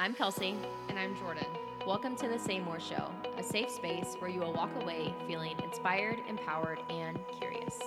I'm 0.00 0.14
Kelsey. 0.14 0.56
And 0.88 0.98
I'm 0.98 1.14
Jordan. 1.16 1.44
Welcome 1.86 2.16
to 2.16 2.26
the 2.26 2.38
Say 2.38 2.58
More 2.58 2.80
Show, 2.80 3.12
a 3.36 3.42
safe 3.42 3.68
space 3.68 4.16
where 4.18 4.30
you 4.30 4.40
will 4.40 4.54
walk 4.54 4.70
away 4.80 5.14
feeling 5.26 5.54
inspired, 5.62 6.22
empowered, 6.26 6.78
and 6.88 7.18
curious. 7.38 7.78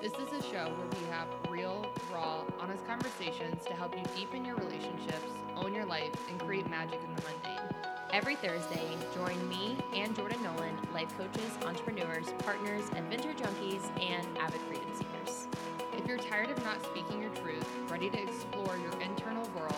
This 0.00 0.14
is 0.14 0.32
a 0.32 0.42
show 0.42 0.64
where 0.64 0.88
we 0.88 1.06
have 1.10 1.28
real, 1.50 1.84
raw, 2.10 2.44
honest 2.58 2.86
conversations 2.86 3.66
to 3.66 3.74
help 3.74 3.94
you 3.94 4.02
deepen 4.16 4.46
your 4.46 4.56
relationships, 4.56 5.30
own 5.56 5.74
your 5.74 5.84
life, 5.84 6.14
and 6.30 6.40
create 6.40 6.70
magic 6.70 7.00
in 7.06 7.14
the 7.14 7.22
mundane. 7.22 7.76
Every 8.14 8.36
Thursday, 8.36 8.88
join 9.14 9.46
me 9.50 9.76
and 9.92 10.16
Jordan 10.16 10.42
Nolan, 10.42 10.74
life 10.94 11.14
coaches, 11.18 11.52
entrepreneurs, 11.66 12.32
partners, 12.38 12.84
adventure 12.96 13.34
junkies, 13.34 13.84
and 14.00 14.26
avid 14.38 14.62
freedom 14.62 14.88
seekers. 14.94 15.48
If 15.92 16.06
you're 16.06 16.16
tired 16.16 16.48
of 16.48 16.64
not 16.64 16.82
speaking 16.82 17.20
your 17.20 17.32
truth, 17.32 17.68
ready 17.90 18.08
to 18.08 18.22
explore 18.22 18.78
your 18.78 18.98
internal 19.02 19.46
world, 19.54 19.74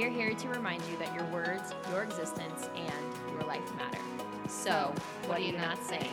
We 0.00 0.06
are 0.06 0.08
here 0.08 0.32
to 0.32 0.48
remind 0.48 0.82
you 0.90 0.96
that 0.96 1.14
your 1.14 1.26
words, 1.26 1.74
your 1.90 2.04
existence, 2.04 2.70
and 2.74 3.32
your 3.34 3.42
life 3.42 3.60
matter. 3.76 3.98
So, 4.48 4.94
what 5.26 5.40
are 5.40 5.42
you 5.42 5.52
not 5.52 5.76
saying? 5.84 6.08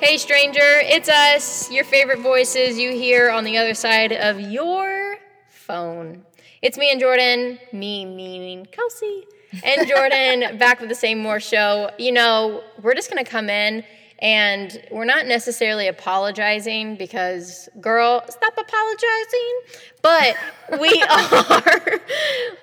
Hey, 0.00 0.16
stranger, 0.16 0.58
it's 0.60 1.08
us, 1.08 1.70
your 1.70 1.84
favorite 1.84 2.18
voices 2.18 2.76
you 2.76 2.90
hear 2.90 3.30
on 3.30 3.44
the 3.44 3.58
other 3.58 3.74
side 3.74 4.10
of 4.10 4.40
your 4.40 5.18
phone. 5.50 6.24
It's 6.62 6.76
me 6.76 6.90
and 6.90 6.98
Jordan, 6.98 7.60
me 7.70 8.04
meaning 8.06 8.66
Kelsey, 8.72 9.24
and 9.62 9.86
Jordan 9.86 10.58
back 10.58 10.80
with 10.80 10.88
the 10.88 10.96
Say 10.96 11.14
More 11.14 11.38
show. 11.38 11.92
You 11.96 12.10
know, 12.10 12.64
we're 12.82 12.94
just 12.94 13.08
gonna 13.08 13.22
come 13.22 13.48
in 13.48 13.84
and 14.20 14.82
we're 14.90 15.04
not 15.04 15.26
necessarily 15.26 15.88
apologizing 15.88 16.96
because, 16.96 17.68
girl, 17.80 18.24
stop 18.28 18.56
apologizing. 18.56 19.60
But 20.02 20.36
we 20.80 20.88
are. 21.10 22.00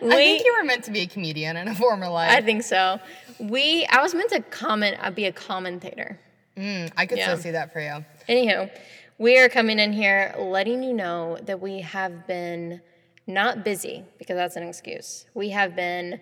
we, 0.01 0.13
I 0.13 0.15
think 0.15 0.45
you 0.45 0.55
were 0.57 0.63
meant 0.65 0.83
to 0.85 0.91
be 0.91 1.01
a 1.01 1.07
comedian 1.07 1.57
in 1.57 1.67
a 1.67 1.75
former 1.75 2.07
life. 2.09 2.31
I 2.31 2.41
think 2.41 2.63
so. 2.63 2.99
We, 3.39 3.85
I 3.91 4.01
was 4.01 4.13
meant 4.15 4.29
to 4.31 4.41
comment, 4.41 4.97
I'd 5.01 5.15
be 5.15 5.25
a 5.25 5.31
commentator. 5.31 6.19
Mm, 6.57 6.91
I 6.97 7.05
could 7.05 7.17
Yeah. 7.17 7.25
still 7.25 7.37
see 7.37 7.51
that 7.51 7.73
for 7.73 7.79
you. 7.81 8.03
Anywho, 8.29 8.69
we 9.17 9.37
are 9.39 9.49
coming 9.49 9.79
in 9.79 9.93
here 9.93 10.33
letting 10.37 10.83
you 10.83 10.93
know 10.93 11.37
that 11.43 11.59
we 11.59 11.81
have 11.81 12.25
been 12.27 12.81
not 13.27 13.63
busy 13.63 14.03
because 14.17 14.35
that's 14.35 14.55
an 14.55 14.63
excuse. 14.63 15.25
We 15.33 15.49
have 15.49 15.75
been 15.75 16.19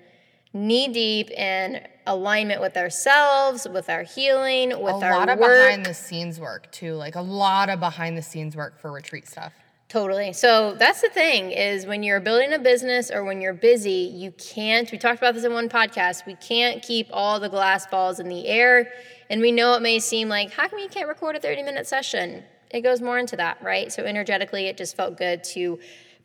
knee 0.54 0.88
deep 0.88 1.30
in 1.32 1.86
alignment 2.06 2.62
with 2.62 2.76
ourselves, 2.76 3.68
with 3.72 3.90
our 3.90 4.04
healing, 4.04 4.70
with 4.70 4.96
a 4.96 5.06
our 5.06 5.18
lot 5.18 5.30
of 5.30 5.40
work. 5.40 5.68
behind 5.68 5.86
the 5.86 5.94
scenes 5.94 6.40
work 6.40 6.72
too, 6.72 6.96
like 6.96 7.16
a 7.16 7.22
lot 7.22 7.70
of 7.70 7.80
behind 7.80 8.18
the 8.18 8.22
scenes 8.22 8.56
work 8.56 8.80
for 8.80 8.92
retreat 8.92 9.28
stuff. 9.28 9.54
Totally. 9.88 10.32
So 10.32 10.74
that's 10.76 11.02
the 11.02 11.10
thing 11.10 11.52
is 11.52 11.86
when 11.86 12.02
you're 12.02 12.22
building 12.22 12.54
a 12.54 12.60
business 12.60 13.12
or 13.12 13.26
when 13.26 13.42
you're 13.42 13.54
busy, 13.54 14.10
you 14.14 14.32
can't, 14.32 14.90
we 14.90 14.98
talked 14.98 15.18
about 15.18 15.34
this 15.34 15.44
in 15.44 15.52
one 15.52 15.68
podcast, 15.68 16.26
we 16.26 16.36
can't 16.36 16.82
keep 16.82 17.08
all 17.12 17.42
the 17.42 17.50
glass 17.50 17.86
balls 17.88 18.22
in 18.22 18.30
the 18.30 18.48
air. 18.48 18.90
And 19.30 19.42
we 19.42 19.52
know 19.52 19.74
it 19.74 19.82
may 19.82 20.00
seem 20.00 20.30
like, 20.30 20.52
how 20.52 20.70
come 20.70 20.80
you 20.80 20.88
can't 20.88 21.10
record 21.10 21.36
a 21.36 21.42
30 21.42 21.64
minute 21.64 21.88
session? 21.88 22.44
It 22.70 22.82
goes 22.82 23.02
more 23.02 23.18
into 23.20 23.36
that, 23.36 23.62
right? 23.62 23.92
So 23.92 24.04
energetically, 24.04 24.68
it 24.68 24.78
just 24.78 24.96
felt 24.96 25.18
good 25.18 25.44
to 25.44 25.78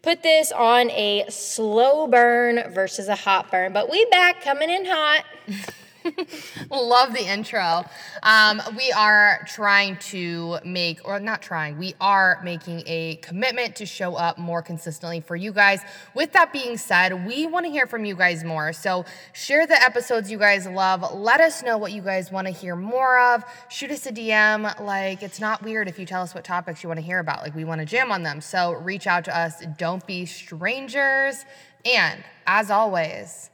put 0.07 0.23
this 0.23 0.53
on 0.53 0.89
a 0.93 1.25
slow 1.29 2.07
burn 2.07 2.73
versus 2.73 3.09
a 3.09 3.17
hot 3.17 3.51
burn. 3.51 3.73
But 3.73 3.91
we 3.91 4.05
back 4.05 4.41
coming 4.41 4.71
in 4.71 4.87
hot. 4.87 5.25
Love 6.71 7.12
the 7.12 7.25
intro. 7.27 7.85
Um, 8.23 8.61
we 8.77 8.93
are 8.93 9.41
trying 9.47 9.97
to 9.99 10.59
make, 10.65 11.07
or 11.07 11.21
not 11.21 11.43
trying, 11.43 11.79
we 11.79 11.95
are 12.01 12.41
making 12.45 12.83
a 12.87 13.17
commitment 13.17 13.77
to 13.77 13.87
show 13.87 14.15
up 14.15 14.39
more 14.39 14.62
consistently 14.62 15.21
for 15.21 15.37
you 15.37 15.53
guys. 15.53 15.81
With 16.15 16.33
that 16.33 16.53
being 16.53 16.77
said, 16.77 17.27
we 17.27 17.47
want 17.47 17.67
to 17.67 17.71
hear 17.71 17.87
from 17.87 18.05
you 18.05 18.15
guys 18.15 18.45
more. 18.45 18.73
So 18.73 19.05
share 19.33 19.67
the 19.67 19.81
episodes 19.83 20.31
you 20.31 20.39
guys 20.39 20.66
love. 20.66 21.15
Let 21.15 21.41
us 21.41 21.62
know 21.62 21.78
what 21.78 21.93
you 21.93 22.03
guys 22.03 22.31
want 22.31 22.47
to 22.47 22.53
hear 22.53 22.77
more 22.77 23.19
of. 23.19 23.45
Shoot 23.69 23.91
us 23.91 24.06
a 24.06 24.12
DM. 24.12 24.81
Like, 24.81 25.22
it's 25.22 25.41
not 25.41 25.62
weird 25.62 25.89
if 25.89 25.99
you 25.99 26.06
tell 26.06 26.22
us 26.22 26.34
what 26.34 26.45
topics 26.45 26.83
you 26.83 26.89
want 26.89 27.00
to 27.00 27.06
hear 27.06 27.19
about. 27.19 27.43
Like, 27.43 27.55
we 27.55 27.65
want 27.65 27.81
to 27.81 27.87
jam 27.87 28.12
on 28.12 28.22
them. 28.22 28.41
So 28.41 28.72
reach 28.72 29.06
out 29.06 29.25
to 29.25 29.37
us. 29.37 29.65
Don't 29.78 30.06
be 30.06 30.27
strangers. 30.27 31.45
And 31.84 32.22
as 32.47 32.71
always, 32.71 33.50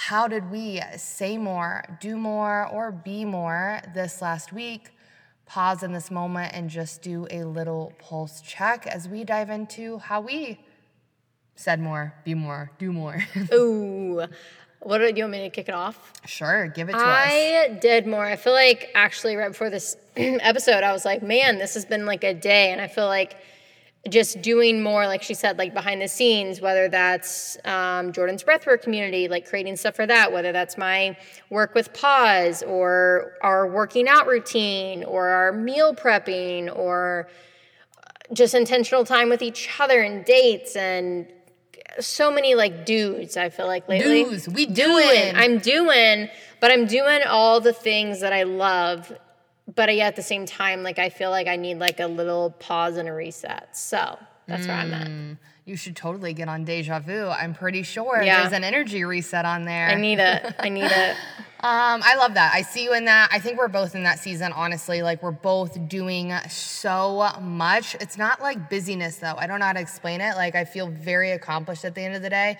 how 0.00 0.26
did 0.26 0.50
we 0.50 0.80
say 0.96 1.36
more, 1.36 1.84
do 2.00 2.16
more, 2.16 2.66
or 2.66 2.90
be 2.90 3.26
more 3.26 3.82
this 3.94 4.22
last 4.22 4.50
week? 4.50 4.88
Pause 5.44 5.82
in 5.82 5.92
this 5.92 6.10
moment 6.10 6.54
and 6.54 6.70
just 6.70 7.02
do 7.02 7.26
a 7.30 7.44
little 7.44 7.92
pulse 7.98 8.40
check 8.40 8.86
as 8.86 9.06
we 9.10 9.24
dive 9.24 9.50
into 9.50 9.98
how 9.98 10.22
we 10.22 10.58
said 11.54 11.80
more, 11.80 12.14
be 12.24 12.32
more, 12.32 12.70
do 12.78 12.94
more. 12.94 13.22
Ooh. 13.52 14.22
What 14.78 14.98
do 14.98 15.12
you 15.14 15.24
want 15.24 15.32
me 15.32 15.40
to 15.40 15.50
kick 15.50 15.68
it 15.68 15.74
off? 15.74 16.14
sure, 16.24 16.68
give 16.68 16.88
it 16.88 16.92
to 16.92 16.98
us. 16.98 17.04
I 17.04 17.78
did 17.82 18.06
more. 18.06 18.24
I 18.24 18.36
feel 18.36 18.54
like 18.54 18.88
actually 18.94 19.36
right 19.36 19.48
before 19.48 19.68
this 19.68 19.98
episode, 20.16 20.82
I 20.82 20.92
was 20.92 21.04
like, 21.04 21.22
man, 21.22 21.58
this 21.58 21.74
has 21.74 21.84
been 21.84 22.06
like 22.06 22.24
a 22.24 22.32
day. 22.32 22.72
And 22.72 22.80
I 22.80 22.86
feel 22.86 23.06
like 23.06 23.36
just 24.08 24.40
doing 24.40 24.82
more, 24.82 25.06
like 25.06 25.22
she 25.22 25.34
said, 25.34 25.58
like 25.58 25.74
behind 25.74 26.00
the 26.00 26.08
scenes, 26.08 26.60
whether 26.60 26.88
that's 26.88 27.58
um, 27.66 28.12
Jordan's 28.12 28.42
breathwork 28.42 28.82
community, 28.82 29.28
like 29.28 29.46
creating 29.46 29.76
stuff 29.76 29.94
for 29.94 30.06
that, 30.06 30.32
whether 30.32 30.52
that's 30.52 30.78
my 30.78 31.16
work 31.50 31.74
with 31.74 31.92
Pause 31.92 32.62
or 32.62 33.32
our 33.42 33.66
working 33.66 34.08
out 34.08 34.26
routine 34.26 35.04
or 35.04 35.28
our 35.28 35.52
meal 35.52 35.94
prepping 35.94 36.74
or 36.74 37.28
just 38.32 38.54
intentional 38.54 39.04
time 39.04 39.28
with 39.28 39.42
each 39.42 39.68
other 39.78 40.00
and 40.00 40.24
dates 40.24 40.76
and 40.76 41.30
so 41.98 42.30
many 42.30 42.54
like 42.54 42.86
dudes 42.86 43.36
I 43.36 43.48
feel 43.50 43.66
like 43.66 43.88
lately. 43.88 44.24
Do's. 44.24 44.48
We 44.48 44.66
doing. 44.66 45.08
doing. 45.08 45.36
I'm 45.36 45.58
doing, 45.58 46.28
but 46.60 46.70
I'm 46.70 46.86
doing 46.86 47.20
all 47.26 47.60
the 47.60 47.72
things 47.72 48.20
that 48.20 48.32
I 48.32 48.44
love. 48.44 49.12
But 49.74 49.94
yet 49.94 50.08
at 50.08 50.16
the 50.16 50.22
same 50.22 50.46
time, 50.46 50.82
like 50.82 50.98
I 50.98 51.08
feel 51.10 51.30
like 51.30 51.46
I 51.46 51.56
need 51.56 51.78
like 51.78 52.00
a 52.00 52.06
little 52.06 52.50
pause 52.50 52.96
and 52.96 53.08
a 53.08 53.12
reset. 53.12 53.76
So 53.76 54.18
that's 54.46 54.66
where 54.66 54.76
I'm 54.76 54.92
at. 54.92 55.08
you 55.64 55.76
should 55.76 55.94
totally 55.94 56.32
get 56.32 56.48
on 56.48 56.64
Deja 56.64 56.98
Vu. 56.98 57.28
I'm 57.28 57.54
pretty 57.54 57.82
sure 57.84 58.20
Yeah. 58.22 58.40
there's 58.40 58.52
an 58.52 58.64
energy 58.64 59.04
reset 59.04 59.44
on 59.44 59.64
there. 59.64 59.88
I 59.88 59.94
need 59.94 60.18
it. 60.18 60.54
I 60.58 60.68
need 60.68 60.90
it. 60.90 61.16
Um, 61.62 62.00
I 62.02 62.16
love 62.16 62.32
that. 62.34 62.54
I 62.54 62.62
see 62.62 62.84
you 62.84 62.94
in 62.94 63.04
that. 63.04 63.28
I 63.30 63.38
think 63.38 63.58
we're 63.58 63.68
both 63.68 63.94
in 63.94 64.04
that 64.04 64.18
season, 64.18 64.50
honestly. 64.52 65.02
Like 65.02 65.22
we're 65.22 65.30
both 65.30 65.76
doing 65.90 66.32
so 66.48 67.28
much. 67.42 67.94
It's 67.96 68.16
not 68.16 68.40
like 68.40 68.70
busyness 68.70 69.16
though. 69.18 69.34
I 69.36 69.46
don't 69.46 69.60
know 69.60 69.66
how 69.66 69.74
to 69.74 69.80
explain 69.80 70.22
it. 70.22 70.36
Like 70.36 70.54
I 70.54 70.64
feel 70.64 70.88
very 70.88 71.32
accomplished 71.32 71.84
at 71.84 71.94
the 71.94 72.00
end 72.00 72.14
of 72.14 72.22
the 72.22 72.30
day. 72.30 72.56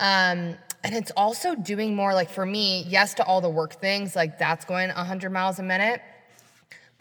Um, 0.00 0.56
and 0.82 0.92
it's 0.92 1.12
also 1.16 1.54
doing 1.54 1.94
more 1.94 2.14
like 2.14 2.30
for 2.30 2.44
me, 2.44 2.84
yes 2.88 3.14
to 3.14 3.24
all 3.24 3.40
the 3.40 3.48
work 3.48 3.74
things, 3.80 4.16
like 4.16 4.40
that's 4.40 4.64
going 4.64 4.88
100 4.88 5.30
miles 5.30 5.60
a 5.60 5.62
minute. 5.62 6.02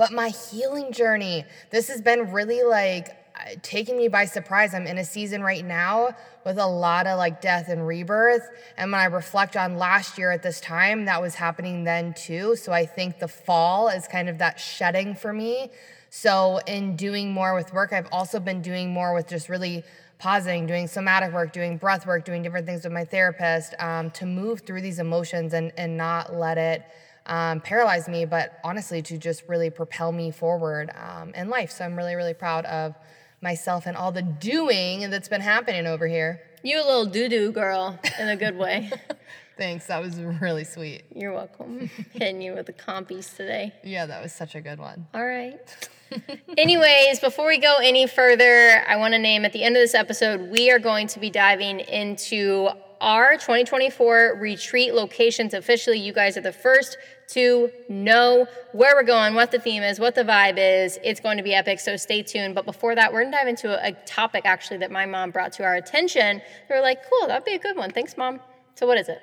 But 0.01 0.11
my 0.11 0.29
healing 0.29 0.91
journey, 0.91 1.45
this 1.69 1.87
has 1.89 2.01
been 2.01 2.31
really 2.31 2.63
like 2.63 3.09
uh, 3.35 3.51
taking 3.61 3.97
me 3.97 4.07
by 4.07 4.25
surprise. 4.25 4.73
I'm 4.73 4.87
in 4.87 4.97
a 4.97 5.05
season 5.05 5.43
right 5.43 5.63
now 5.63 6.15
with 6.43 6.57
a 6.57 6.65
lot 6.65 7.05
of 7.05 7.19
like 7.19 7.39
death 7.39 7.69
and 7.69 7.85
rebirth. 7.85 8.41
And 8.77 8.91
when 8.91 8.99
I 8.99 9.05
reflect 9.05 9.55
on 9.55 9.77
last 9.77 10.17
year 10.17 10.31
at 10.31 10.41
this 10.41 10.59
time, 10.59 11.05
that 11.05 11.21
was 11.21 11.35
happening 11.35 11.83
then 11.83 12.15
too. 12.15 12.55
So 12.55 12.71
I 12.71 12.83
think 12.83 13.19
the 13.19 13.27
fall 13.27 13.89
is 13.89 14.07
kind 14.07 14.27
of 14.27 14.39
that 14.39 14.59
shedding 14.59 15.13
for 15.13 15.31
me. 15.33 15.69
So 16.09 16.59
in 16.65 16.95
doing 16.95 17.31
more 17.31 17.53
with 17.53 17.71
work, 17.71 17.93
I've 17.93 18.09
also 18.11 18.39
been 18.39 18.63
doing 18.63 18.89
more 18.89 19.13
with 19.13 19.27
just 19.27 19.49
really 19.49 19.83
pausing, 20.17 20.65
doing 20.65 20.87
somatic 20.87 21.31
work, 21.31 21.53
doing 21.53 21.77
breath 21.77 22.07
work, 22.07 22.25
doing 22.25 22.41
different 22.41 22.65
things 22.65 22.83
with 22.83 22.93
my 22.93 23.05
therapist 23.05 23.75
um, 23.77 24.09
to 24.11 24.25
move 24.25 24.61
through 24.61 24.81
these 24.81 24.97
emotions 24.97 25.53
and, 25.53 25.71
and 25.77 25.95
not 25.95 26.33
let 26.33 26.57
it 26.57 26.85
um, 27.25 27.61
paralyze 27.61 28.07
me, 28.07 28.25
but 28.25 28.59
honestly, 28.63 29.01
to 29.03 29.17
just 29.17 29.43
really 29.47 29.69
propel 29.69 30.11
me 30.11 30.31
forward 30.31 30.91
um, 30.95 31.33
in 31.33 31.49
life. 31.49 31.71
So 31.71 31.85
I'm 31.85 31.95
really, 31.95 32.15
really 32.15 32.33
proud 32.33 32.65
of 32.65 32.95
myself 33.41 33.85
and 33.85 33.97
all 33.97 34.11
the 34.11 34.21
doing 34.21 35.09
that's 35.09 35.27
been 35.27 35.41
happening 35.41 35.87
over 35.87 36.07
here. 36.07 36.41
You 36.63 36.77
a 36.77 36.85
little 36.85 37.05
doo 37.05 37.27
doo 37.27 37.51
girl 37.51 37.99
in 38.19 38.29
a 38.29 38.35
good 38.35 38.55
way. 38.57 38.91
Thanks. 39.57 39.87
That 39.87 40.01
was 40.01 40.19
really 40.19 40.63
sweet. 40.63 41.03
You're 41.13 41.33
welcome. 41.33 41.89
Hitting 42.13 42.41
you 42.41 42.53
with 42.53 42.67
the 42.67 42.73
compies 42.73 43.35
today. 43.35 43.73
Yeah, 43.83 44.05
that 44.05 44.21
was 44.21 44.33
such 44.33 44.55
a 44.55 44.61
good 44.61 44.79
one. 44.79 45.07
All 45.13 45.25
right. 45.25 45.59
Anyways, 46.57 47.19
before 47.19 47.47
we 47.47 47.57
go 47.57 47.77
any 47.77 48.07
further, 48.07 48.83
I 48.87 48.95
want 48.97 49.13
to 49.13 49.19
name 49.19 49.45
at 49.45 49.53
the 49.53 49.63
end 49.63 49.75
of 49.75 49.81
this 49.81 49.93
episode, 49.93 50.51
we 50.51 50.71
are 50.71 50.79
going 50.79 51.07
to 51.07 51.19
be 51.19 51.29
diving 51.29 51.79
into 51.79 52.69
our 53.01 53.33
2024 53.33 54.37
retreat 54.39 54.93
locations 54.93 55.53
officially. 55.53 55.99
You 55.99 56.13
guys 56.13 56.37
are 56.37 56.41
the 56.41 56.53
first 56.53 56.97
to 57.29 57.71
know 57.89 58.45
where 58.73 58.95
we're 58.95 59.03
going, 59.03 59.33
what 59.33 59.51
the 59.51 59.59
theme 59.59 59.83
is, 59.83 59.99
what 59.99 60.15
the 60.15 60.23
vibe 60.23 60.57
is. 60.57 60.99
It's 61.03 61.19
going 61.19 61.37
to 61.37 61.43
be 61.43 61.53
epic, 61.53 61.79
so 61.79 61.97
stay 61.97 62.21
tuned. 62.21 62.55
But 62.55 62.65
before 62.65 62.95
that, 62.95 63.11
we're 63.11 63.25
to 63.25 63.31
dive 63.31 63.47
into 63.47 63.85
a, 63.85 63.91
topic 64.05 64.43
actually 64.45 64.77
that 64.77 64.91
my 64.91 65.05
mom 65.05 65.31
brought 65.31 65.53
to 65.53 65.63
our 65.63 65.75
attention. 65.75 66.41
They 66.69 66.75
were 66.75 66.81
like, 66.81 66.99
cool, 67.09 67.27
that'd 67.27 67.45
be 67.45 67.55
a 67.55 67.59
good 67.59 67.75
one. 67.75 67.89
Thanks, 67.91 68.15
mom. 68.17 68.39
So, 68.75 68.85
what 68.87 68.97
is 68.97 69.09
it? 69.09 69.21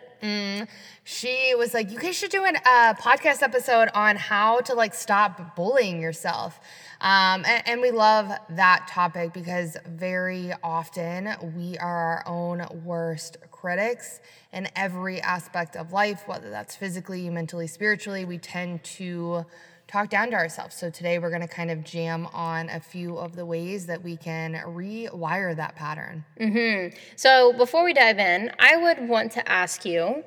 She 1.05 1.55
was 1.57 1.75
like, 1.75 1.91
"You 1.91 1.99
guys 1.99 2.17
should 2.17 2.31
do 2.31 2.45
a 2.45 2.49
uh, 2.49 2.95
podcast 2.95 3.43
episode 3.43 3.89
on 3.95 4.17
how 4.17 4.61
to 4.61 4.75
like 4.75 4.95
stop 4.95 5.55
bullying 5.55 6.01
yourself." 6.01 6.59
Um, 7.01 7.45
and, 7.47 7.69
and 7.69 7.81
we 7.81 7.93
love 7.93 8.33
that 8.51 8.89
topic 8.89 9.33
because 9.33 9.77
very 9.87 10.53
often 10.63 11.35
we 11.57 11.79
are 11.79 11.97
our 11.97 12.23
own 12.27 12.67
worst 12.85 13.37
critics 13.61 14.21
in 14.53 14.69
every 14.77 15.21
aspect 15.21 15.77
of 15.77 15.93
life, 15.93 16.23
whether 16.27 16.51
that's 16.51 16.77
physically, 16.77 17.29
mentally, 17.29 17.67
spiritually. 17.67 18.25
We 18.25 18.39
tend 18.39 18.85
to 18.85 19.45
talk 19.89 20.11
down 20.11 20.31
to 20.31 20.37
ourselves. 20.37 20.77
So 20.77 20.91
today 20.91 21.19
we're 21.19 21.31
going 21.31 21.43
to 21.43 21.49
kind 21.49 21.71
of 21.71 21.83
jam 21.83 22.27
on 22.33 22.69
a 22.69 22.79
few 22.79 23.17
of 23.17 23.35
the 23.35 23.45
ways 23.45 23.87
that 23.87 24.03
we 24.03 24.17
can 24.17 24.53
rewire 24.67 25.57
that 25.57 25.75
pattern. 25.77 26.25
Mm-hmm. 26.39 26.97
So 27.17 27.55
before 27.55 27.85
we 27.85 27.95
dive 27.95 28.19
in, 28.19 28.53
I 28.59 28.77
would 28.77 29.09
want 29.09 29.33
to 29.33 29.51
ask 29.51 29.85
you, 29.85 30.23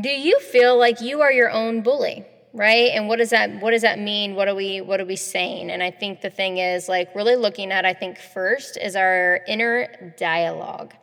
do 0.00 0.08
you 0.08 0.40
feel 0.40 0.76
like 0.76 1.00
you 1.00 1.20
are 1.22 1.32
your 1.32 1.50
own 1.50 1.80
bully? 1.82 2.26
Right? 2.52 2.90
And 2.92 3.08
what 3.08 3.18
does 3.18 3.30
that 3.30 3.60
what 3.60 3.70
does 3.72 3.82
that 3.82 3.98
mean? 3.98 4.34
What 4.34 4.48
are 4.48 4.54
we 4.54 4.80
what 4.80 5.00
are 5.00 5.04
we 5.04 5.16
saying? 5.16 5.70
And 5.70 5.82
I 5.82 5.90
think 5.90 6.22
the 6.22 6.30
thing 6.30 6.58
is 6.58 6.88
like 6.88 7.14
really 7.14 7.36
looking 7.36 7.70
at 7.70 7.84
I 7.84 7.92
think 7.92 8.18
first 8.18 8.78
is 8.78 8.96
our 8.96 9.40
inner 9.46 10.14
dialogue. 10.18 10.94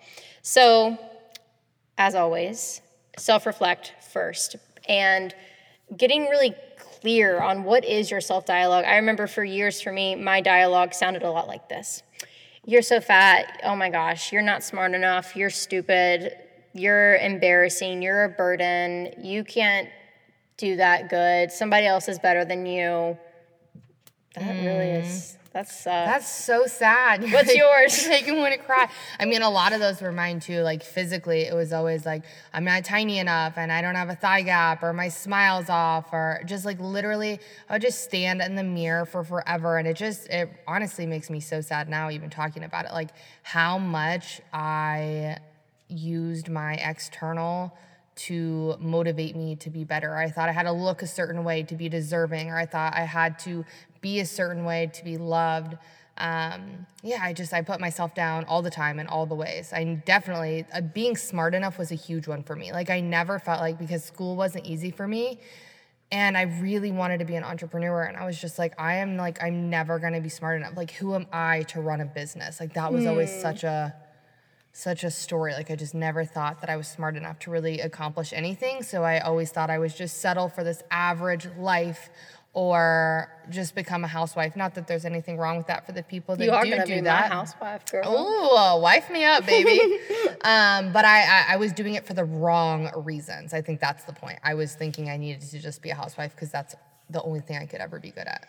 So 0.42 0.98
as 1.98 2.16
always, 2.16 2.82
self-reflect 3.18 3.94
first 4.12 4.56
and 4.88 5.34
getting 5.96 6.26
really 6.26 6.54
clear 6.78 7.40
on 7.40 7.64
what 7.64 7.86
is 7.86 8.12
your 8.12 8.22
self-dialogue. 8.22 8.86
I 8.86 8.96
remember 8.98 9.28
for 9.28 9.44
years 9.44 9.82
for 9.82 9.92
me 9.92 10.16
my 10.16 10.42
dialogue 10.42 10.94
sounded 10.94 11.24
a 11.24 11.32
lot 11.32 11.48
like 11.48 11.70
this 11.70 12.04
you're 12.66 12.82
so 12.82 13.00
fat. 13.00 13.62
Oh 13.64 13.76
my 13.76 13.90
gosh, 13.90 14.32
you're 14.32 14.42
not 14.42 14.64
smart 14.64 14.94
enough. 14.94 15.36
You're 15.36 15.52
stupid. 15.52 16.36
You're 16.74 17.16
embarrassing. 17.18 18.02
You're 18.02 18.26
a 18.26 18.30
burden. 18.30 19.14
You 19.22 19.44
can't 19.44 19.88
do 20.58 20.76
that 20.78 21.10
good. 21.10 21.52
Somebody 21.52 21.86
else 21.86 22.10
is 22.10 22.18
better 22.18 22.44
than 22.44 22.66
you. 22.66 23.18
That 24.36 24.56
really 24.66 24.88
mm. 24.88 25.04
is, 25.04 25.38
that's, 25.56 25.88
uh, 25.88 25.90
That's 25.90 26.30
so 26.30 26.66
sad. 26.66 27.24
What's 27.32 27.56
yours? 27.56 28.10
Making 28.10 28.34
me 28.34 28.40
want 28.42 28.56
to 28.56 28.60
cry. 28.60 28.90
I 29.18 29.24
mean, 29.24 29.42
a 29.42 29.50
lot 29.50 29.72
of 29.72 29.80
those 29.80 30.02
were 30.02 30.12
mine 30.12 30.42
too. 30.42 30.60
Like 30.64 30.84
physically, 30.84 31.44
it 31.44 31.56
was 31.56 31.72
always 31.72 32.06
like 32.06 32.24
I'm 32.54 32.66
not 32.66 32.84
tiny 32.84 33.20
enough, 33.20 33.54
and 33.56 33.72
I 33.72 33.82
don't 33.82 33.96
have 33.96 34.10
a 34.10 34.16
thigh 34.16 34.42
gap, 34.42 34.84
or 34.84 34.92
my 34.92 35.08
smile's 35.08 35.70
off, 35.70 36.12
or 36.12 36.42
just 36.46 36.66
like 36.66 36.82
literally, 36.82 37.40
I 37.70 37.76
would 37.76 37.82
just 37.82 38.04
stand 38.04 38.42
in 38.42 38.56
the 38.56 38.66
mirror 38.66 39.06
for 39.06 39.24
forever, 39.24 39.78
and 39.78 39.88
it 39.88 39.96
just, 39.96 40.28
it 40.28 40.50
honestly 40.68 41.06
makes 41.06 41.30
me 41.30 41.40
so 41.40 41.62
sad 41.62 41.88
now, 41.88 42.10
even 42.10 42.30
talking 42.30 42.66
about 42.66 42.84
it. 42.84 42.92
Like 42.92 43.12
how 43.44 43.78
much 43.78 44.42
I 44.52 45.38
used 45.88 46.50
my 46.50 46.74
external 46.74 47.74
to 48.16 48.76
motivate 48.80 49.36
me 49.36 49.56
to 49.58 49.70
be 49.70 49.84
better. 49.84 50.16
I 50.16 50.30
thought 50.30 50.50
I 50.50 50.54
had 50.54 50.64
to 50.64 50.72
look 50.72 51.02
a 51.02 51.08
certain 51.08 51.44
way 51.44 51.64
to 51.64 51.76
be 51.76 51.90
deserving, 51.90 52.50
or 52.50 52.58
I 52.58 52.66
thought 52.66 52.94
I 52.96 53.02
had 53.02 53.40
to 53.40 53.66
be 54.02 54.20
a 54.20 54.26
certain 54.26 54.66
way 54.66 54.90
to 54.94 55.04
be 55.04 55.18
loved. 55.18 55.78
Um, 56.18 56.86
yeah, 57.04 57.20
I 57.22 57.34
just 57.34 57.54
I 57.54 57.62
put 57.62 57.82
myself 57.82 58.16
down 58.16 58.46
all 58.46 58.62
the 58.62 58.70
time 58.70 59.00
in 59.00 59.08
all 59.08 59.26
the 59.26 59.36
ways. 59.36 59.74
I 59.74 59.84
definitely 59.84 60.66
uh, 60.74 60.82
being 60.82 61.18
smart 61.18 61.54
enough 61.54 61.78
was 61.78 61.92
a 61.92 61.96
huge 61.96 62.28
one 62.28 62.44
for 62.44 62.56
me. 62.56 62.72
Like 62.72 62.90
I 62.90 63.02
never 63.02 63.38
felt 63.38 63.60
like 63.60 63.78
because 63.78 64.04
school 64.04 64.38
wasn't 64.38 64.66
easy 64.66 64.92
for 64.92 65.08
me, 65.08 65.40
and 66.12 66.38
I 66.38 66.44
really 66.44 66.92
wanted 66.94 67.18
to 67.18 67.26
be 67.26 67.36
an 67.36 67.44
entrepreneur, 67.44 68.04
and 68.04 68.16
I 68.16 68.26
was 68.26 68.40
just 68.40 68.58
like, 68.58 68.80
I 68.80 68.96
am 68.96 69.18
like 69.18 69.44
I'm 69.44 69.70
never 69.70 70.00
gonna 70.00 70.22
be 70.22 70.30
smart 70.30 70.62
enough. 70.62 70.78
Like 70.78 70.92
who 70.92 71.16
am 71.16 71.28
I 71.34 71.64
to 71.64 71.82
run 71.82 72.00
a 72.00 72.06
business? 72.06 72.62
Like 72.62 72.74
that 72.76 72.94
was 72.94 73.06
always 73.06 73.42
such 73.42 73.66
a 73.66 73.94
such 74.76 75.06
a 75.06 75.10
story. 75.10 75.54
Like 75.54 75.72
I 75.72 75.76
just 75.78 75.96
never 75.96 76.26
thought 76.26 76.60
that 76.60 76.70
I 76.70 76.76
was 76.76 76.86
smart 76.86 77.16
enough 77.16 77.40
to 77.40 77.50
really 77.50 77.80
accomplish 77.80 78.34
anything. 78.34 78.84
So 78.84 79.04
I 79.04 79.20
always 79.20 79.50
thought 79.50 79.70
I 79.70 79.80
was 79.80 79.94
just 79.94 80.20
settle 80.20 80.50
for 80.50 80.66
this 80.66 80.84
average 80.92 81.48
life 81.58 82.10
or 82.52 83.30
just 83.50 83.74
become 83.74 84.04
a 84.04 84.08
housewife. 84.08 84.58
Not 84.58 84.76
that 84.76 84.86
there's 84.86 85.06
anything 85.06 85.38
wrong 85.38 85.56
with 85.56 85.68
that 85.68 85.86
for 85.86 85.94
the 85.94 86.04
people 86.04 86.36
that 86.36 86.44
you 86.44 86.52
are 86.52 86.66
do 86.66 86.72
to 86.72 86.86
do 86.86 86.96
be 86.96 87.02
that. 87.02 87.30
my 87.30 87.36
housewife, 87.36 87.90
girl. 87.90 88.06
Ooh, 88.06 88.82
wife 88.82 89.10
me 89.10 89.24
up, 89.24 89.46
baby. 89.46 89.80
um, 90.44 90.92
but 90.92 91.06
I, 91.06 91.24
I, 91.24 91.46
I 91.52 91.56
was 91.56 91.72
doing 91.72 91.94
it 91.94 92.06
for 92.06 92.14
the 92.14 92.26
wrong 92.26 92.92
reasons. 92.98 93.54
I 93.54 93.62
think 93.62 93.80
that's 93.80 94.04
the 94.04 94.14
point. 94.14 94.40
I 94.44 94.56
was 94.56 94.76
thinking 94.76 95.10
I 95.10 95.16
needed 95.16 95.42
to 95.52 95.60
just 95.60 95.82
be 95.82 95.92
a 95.92 95.96
housewife 95.96 96.36
because 96.36 96.52
that's 96.52 96.76
the 97.10 97.22
only 97.22 97.40
thing 97.40 97.58
I 97.58 97.66
could 97.66 97.80
ever 97.80 97.98
be 97.98 98.12
good 98.12 98.28
at. 98.28 98.46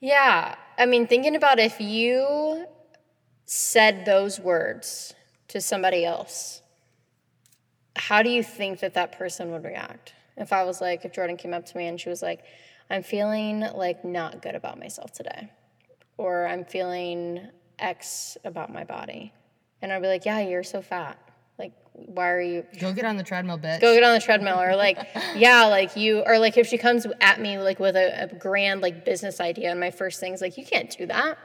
Yeah. 0.00 0.56
I 0.78 0.84
mean, 0.84 1.06
thinking 1.06 1.36
about 1.36 1.58
if 1.58 1.80
you 1.80 2.66
said 3.46 4.04
those 4.04 4.38
words 4.38 5.14
to 5.50 5.60
somebody 5.60 6.04
else, 6.04 6.62
how 7.96 8.22
do 8.22 8.30
you 8.30 8.42
think 8.42 8.80
that 8.80 8.94
that 8.94 9.12
person 9.12 9.50
would 9.52 9.64
react? 9.64 10.14
If 10.36 10.52
I 10.52 10.64
was 10.64 10.80
like, 10.80 11.04
if 11.04 11.12
Jordan 11.12 11.36
came 11.36 11.52
up 11.52 11.66
to 11.66 11.76
me 11.76 11.86
and 11.86 12.00
she 12.00 12.08
was 12.08 12.22
like, 12.22 12.40
I'm 12.88 13.02
feeling 13.02 13.60
like 13.74 14.04
not 14.04 14.42
good 14.42 14.54
about 14.54 14.78
myself 14.78 15.12
today, 15.12 15.50
or 16.16 16.46
I'm 16.46 16.64
feeling 16.64 17.48
X 17.78 18.36
about 18.44 18.72
my 18.72 18.84
body. 18.84 19.32
And 19.82 19.92
I'd 19.92 20.02
be 20.02 20.08
like, 20.08 20.24
yeah, 20.24 20.40
you're 20.40 20.62
so 20.62 20.82
fat. 20.82 21.18
Like, 21.58 21.72
why 21.92 22.30
are 22.30 22.40
you 22.40 22.64
Go 22.78 22.92
get 22.92 23.04
on 23.04 23.16
the 23.16 23.22
treadmill, 23.22 23.58
bitch. 23.58 23.80
go 23.80 23.92
get 23.94 24.02
on 24.02 24.14
the 24.14 24.20
treadmill 24.20 24.60
or 24.60 24.76
like 24.76 24.98
yeah 25.36 25.64
like 25.66 25.96
you 25.96 26.20
or 26.20 26.38
like 26.38 26.56
if 26.56 26.66
she 26.66 26.78
comes 26.78 27.06
at 27.20 27.40
me 27.40 27.58
like 27.58 27.78
with 27.78 27.96
a, 27.96 28.24
a 28.24 28.34
grand 28.38 28.80
like 28.80 29.04
business 29.04 29.40
idea 29.40 29.70
and 29.70 29.80
my 29.80 29.90
first 29.90 30.20
thing 30.20 30.32
is 30.32 30.40
like 30.40 30.56
you 30.56 30.64
can't 30.64 30.96
do 30.96 31.06
that 31.06 31.36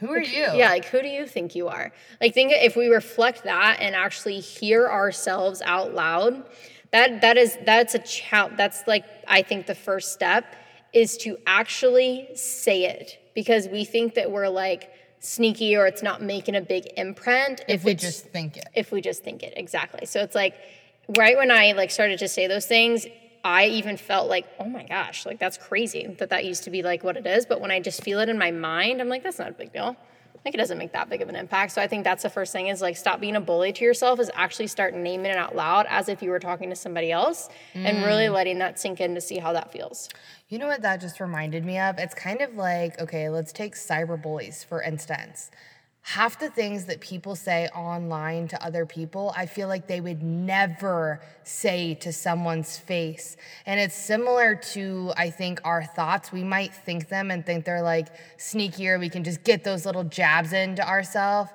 Who 0.00 0.10
are 0.12 0.20
you? 0.20 0.46
yeah 0.54 0.70
like 0.70 0.86
who 0.86 1.00
do 1.02 1.08
you 1.08 1.26
think 1.26 1.54
you 1.54 1.68
are 1.68 1.92
like 2.20 2.34
think 2.34 2.52
if 2.54 2.74
we 2.76 2.88
reflect 2.88 3.44
that 3.44 3.78
and 3.80 3.94
actually 3.94 4.40
hear 4.40 4.88
ourselves 4.88 5.62
out 5.64 5.94
loud 5.94 6.42
that 6.90 7.20
that 7.20 7.36
is 7.36 7.56
that's 7.64 7.94
a 7.94 7.98
challenge 8.00 8.56
that's 8.56 8.82
like 8.86 9.04
i 9.28 9.42
think 9.42 9.66
the 9.66 9.74
first 9.74 10.12
step 10.12 10.44
is 10.92 11.16
to 11.18 11.36
actually 11.46 12.28
say 12.34 12.84
it 12.84 13.18
because 13.34 13.68
we 13.68 13.84
think 13.84 14.14
that 14.14 14.30
we're 14.30 14.48
like 14.48 14.90
sneaky 15.20 15.76
or 15.76 15.86
it's 15.86 16.02
not 16.02 16.22
making 16.22 16.56
a 16.56 16.60
big 16.62 16.84
imprint 16.96 17.62
If 17.68 17.84
we 17.84 17.94
just 17.94 18.26
think 18.26 18.56
it. 18.56 18.64
if 18.74 18.90
we 18.90 19.00
just 19.02 19.22
think 19.22 19.42
it 19.42 19.52
exactly 19.56 20.06
so 20.06 20.20
it's 20.20 20.34
like 20.34 20.54
right 21.18 21.36
when 21.36 21.50
i 21.50 21.72
like 21.72 21.90
started 21.90 22.18
to 22.20 22.28
say 22.28 22.46
those 22.46 22.66
things 22.66 23.06
i 23.44 23.66
even 23.66 23.96
felt 23.96 24.28
like 24.28 24.46
oh 24.58 24.64
my 24.64 24.84
gosh 24.84 25.24
like 25.26 25.38
that's 25.38 25.56
crazy 25.56 26.06
that 26.18 26.30
that 26.30 26.44
used 26.44 26.64
to 26.64 26.70
be 26.70 26.82
like 26.82 27.02
what 27.02 27.16
it 27.16 27.26
is. 27.26 27.46
But 27.46 27.60
when 27.60 27.70
i 27.70 27.80
just 27.80 28.02
feel 28.02 28.20
it 28.20 28.28
in 28.28 28.38
my 28.38 28.50
mind 28.50 29.00
i'm 29.00 29.08
like 29.08 29.22
that's 29.22 29.38
not 29.38 29.48
a 29.50 29.52
big 29.52 29.72
deal. 29.72 29.96
Like 30.42 30.54
it 30.54 30.56
doesn't 30.56 30.78
make 30.78 30.92
that 30.92 31.10
big 31.10 31.20
of 31.20 31.28
an 31.28 31.36
impact. 31.36 31.72
So 31.72 31.82
i 31.82 31.86
think 31.86 32.04
that's 32.04 32.22
the 32.22 32.30
first 32.30 32.52
thing 32.52 32.68
is 32.68 32.80
like 32.80 32.96
stop 32.96 33.20
being 33.20 33.36
a 33.36 33.40
bully 33.40 33.72
to 33.72 33.84
yourself 33.84 34.20
is 34.20 34.30
actually 34.34 34.68
start 34.68 34.94
naming 34.94 35.26
it 35.26 35.36
out 35.36 35.54
loud 35.54 35.86
as 35.88 36.08
if 36.08 36.22
you 36.22 36.30
were 36.30 36.38
talking 36.38 36.70
to 36.70 36.76
somebody 36.76 37.12
else 37.12 37.48
and 37.74 38.04
really 38.04 38.26
mm. 38.26 38.34
letting 38.34 38.58
that 38.58 38.78
sink 38.78 39.00
in 39.00 39.14
to 39.14 39.20
see 39.20 39.38
how 39.38 39.52
that 39.52 39.72
feels. 39.72 40.08
You 40.48 40.58
know 40.58 40.66
what 40.66 40.82
that 40.82 41.00
just 41.00 41.20
reminded 41.20 41.64
me 41.64 41.78
of? 41.78 41.98
It's 41.98 42.14
kind 42.14 42.40
of 42.40 42.54
like, 42.56 43.00
okay, 43.00 43.28
let's 43.28 43.52
take 43.52 43.74
cyberbullies 43.74 44.64
for 44.64 44.82
instance. 44.82 45.50
Half 46.02 46.40
the 46.40 46.48
things 46.48 46.86
that 46.86 47.00
people 47.00 47.36
say 47.36 47.68
online 47.68 48.48
to 48.48 48.64
other 48.64 48.86
people, 48.86 49.32
I 49.36 49.46
feel 49.46 49.68
like 49.68 49.86
they 49.86 50.00
would 50.00 50.22
never 50.22 51.20
say 51.44 51.94
to 51.96 52.12
someone's 52.12 52.78
face. 52.78 53.36
And 53.66 53.78
it's 53.78 53.94
similar 53.94 54.56
to, 54.72 55.12
I 55.16 55.30
think, 55.30 55.60
our 55.62 55.84
thoughts. 55.84 56.32
We 56.32 56.42
might 56.42 56.74
think 56.74 57.08
them 57.08 57.30
and 57.30 57.44
think 57.44 57.64
they're 57.64 57.82
like 57.82 58.08
sneakier. 58.38 58.98
We 58.98 59.10
can 59.10 59.24
just 59.24 59.44
get 59.44 59.62
those 59.62 59.84
little 59.84 60.04
jabs 60.04 60.52
into 60.52 60.86
ourselves. 60.86 61.50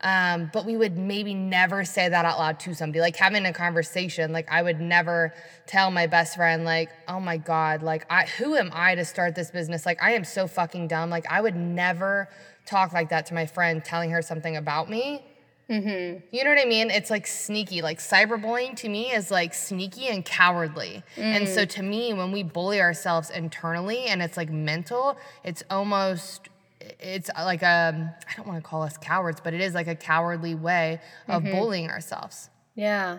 Um, 0.00 0.48
but 0.52 0.64
we 0.64 0.76
would 0.76 0.96
maybe 0.96 1.34
never 1.34 1.84
say 1.84 2.08
that 2.08 2.24
out 2.24 2.38
loud 2.38 2.60
to 2.60 2.74
somebody. 2.74 3.00
Like 3.00 3.16
having 3.16 3.44
a 3.46 3.52
conversation, 3.52 4.32
like 4.32 4.50
I 4.50 4.62
would 4.62 4.80
never 4.80 5.34
tell 5.66 5.90
my 5.90 6.06
best 6.06 6.36
friend, 6.36 6.64
like, 6.64 6.90
oh 7.08 7.18
my 7.18 7.36
God, 7.36 7.82
like 7.82 8.06
I 8.08 8.26
who 8.26 8.54
am 8.54 8.70
I 8.72 8.94
to 8.94 9.04
start 9.04 9.34
this 9.34 9.50
business? 9.50 9.84
Like 9.84 10.00
I 10.00 10.12
am 10.12 10.24
so 10.24 10.46
fucking 10.46 10.86
dumb. 10.86 11.10
Like 11.10 11.26
I 11.28 11.40
would 11.40 11.56
never 11.56 12.28
talk 12.68 12.92
like 12.92 13.08
that 13.10 13.26
to 13.26 13.34
my 13.34 13.46
friend 13.46 13.84
telling 13.84 14.10
her 14.10 14.22
something 14.22 14.56
about 14.56 14.90
me. 14.90 15.24
Mm-hmm. 15.70 16.24
You 16.34 16.44
know 16.44 16.50
what 16.50 16.58
I 16.58 16.64
mean? 16.64 16.90
It's 16.90 17.10
like 17.10 17.26
sneaky. 17.26 17.82
Like 17.82 17.98
cyberbullying 17.98 18.74
to 18.76 18.88
me 18.88 19.12
is 19.12 19.30
like 19.30 19.52
sneaky 19.52 20.08
and 20.08 20.24
cowardly. 20.24 21.02
And 21.16 21.46
so 21.46 21.66
mm. 21.66 21.68
to 21.70 21.82
me, 21.82 22.14
when 22.14 22.32
we 22.32 22.42
bully 22.42 22.80
ourselves 22.80 23.28
internally 23.28 24.06
and 24.06 24.22
it's 24.22 24.38
like 24.38 24.50
mental, 24.50 25.18
it's 25.44 25.62
almost 25.68 26.48
it's 26.80 27.28
uh, 27.36 27.44
like 27.44 27.62
a 27.62 28.16
I 28.28 28.34
don't 28.36 28.46
want 28.46 28.62
to 28.62 28.68
call 28.68 28.82
us 28.82 28.96
cowards, 28.96 29.40
but 29.42 29.52
it 29.52 29.60
is 29.60 29.74
like 29.74 29.88
a 29.88 29.94
cowardly 29.94 30.54
way 30.54 31.00
of 31.26 31.42
mm-hmm. 31.42 31.52
bullying 31.52 31.90
ourselves. 31.90 32.48
Yeah. 32.74 33.18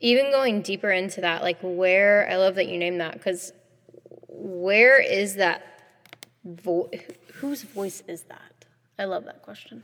Even 0.00 0.30
going 0.30 0.62
deeper 0.62 0.90
into 0.90 1.20
that, 1.20 1.42
like 1.42 1.58
where, 1.60 2.28
I 2.28 2.36
love 2.36 2.54
that 2.54 2.68
you 2.68 2.78
named 2.78 3.00
that 3.00 3.12
because 3.12 3.52
where 4.28 4.98
is 5.00 5.34
that 5.36 5.62
vo- 6.44 6.90
whose 7.34 7.62
voice 7.62 8.02
is 8.08 8.22
that? 8.22 8.49
I 9.00 9.04
love 9.04 9.24
that 9.24 9.40
question. 9.40 9.82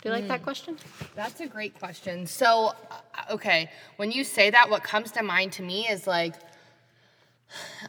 Do 0.00 0.08
you 0.08 0.14
like 0.14 0.28
that 0.28 0.44
question? 0.44 0.76
That's 1.16 1.40
a 1.40 1.48
great 1.48 1.76
question. 1.76 2.24
So, 2.24 2.72
uh, 2.88 3.32
okay, 3.32 3.68
when 3.96 4.12
you 4.12 4.22
say 4.22 4.48
that, 4.50 4.70
what 4.70 4.84
comes 4.84 5.10
to 5.12 5.24
mind 5.24 5.50
to 5.54 5.64
me 5.64 5.88
is 5.88 6.06
like, 6.06 6.34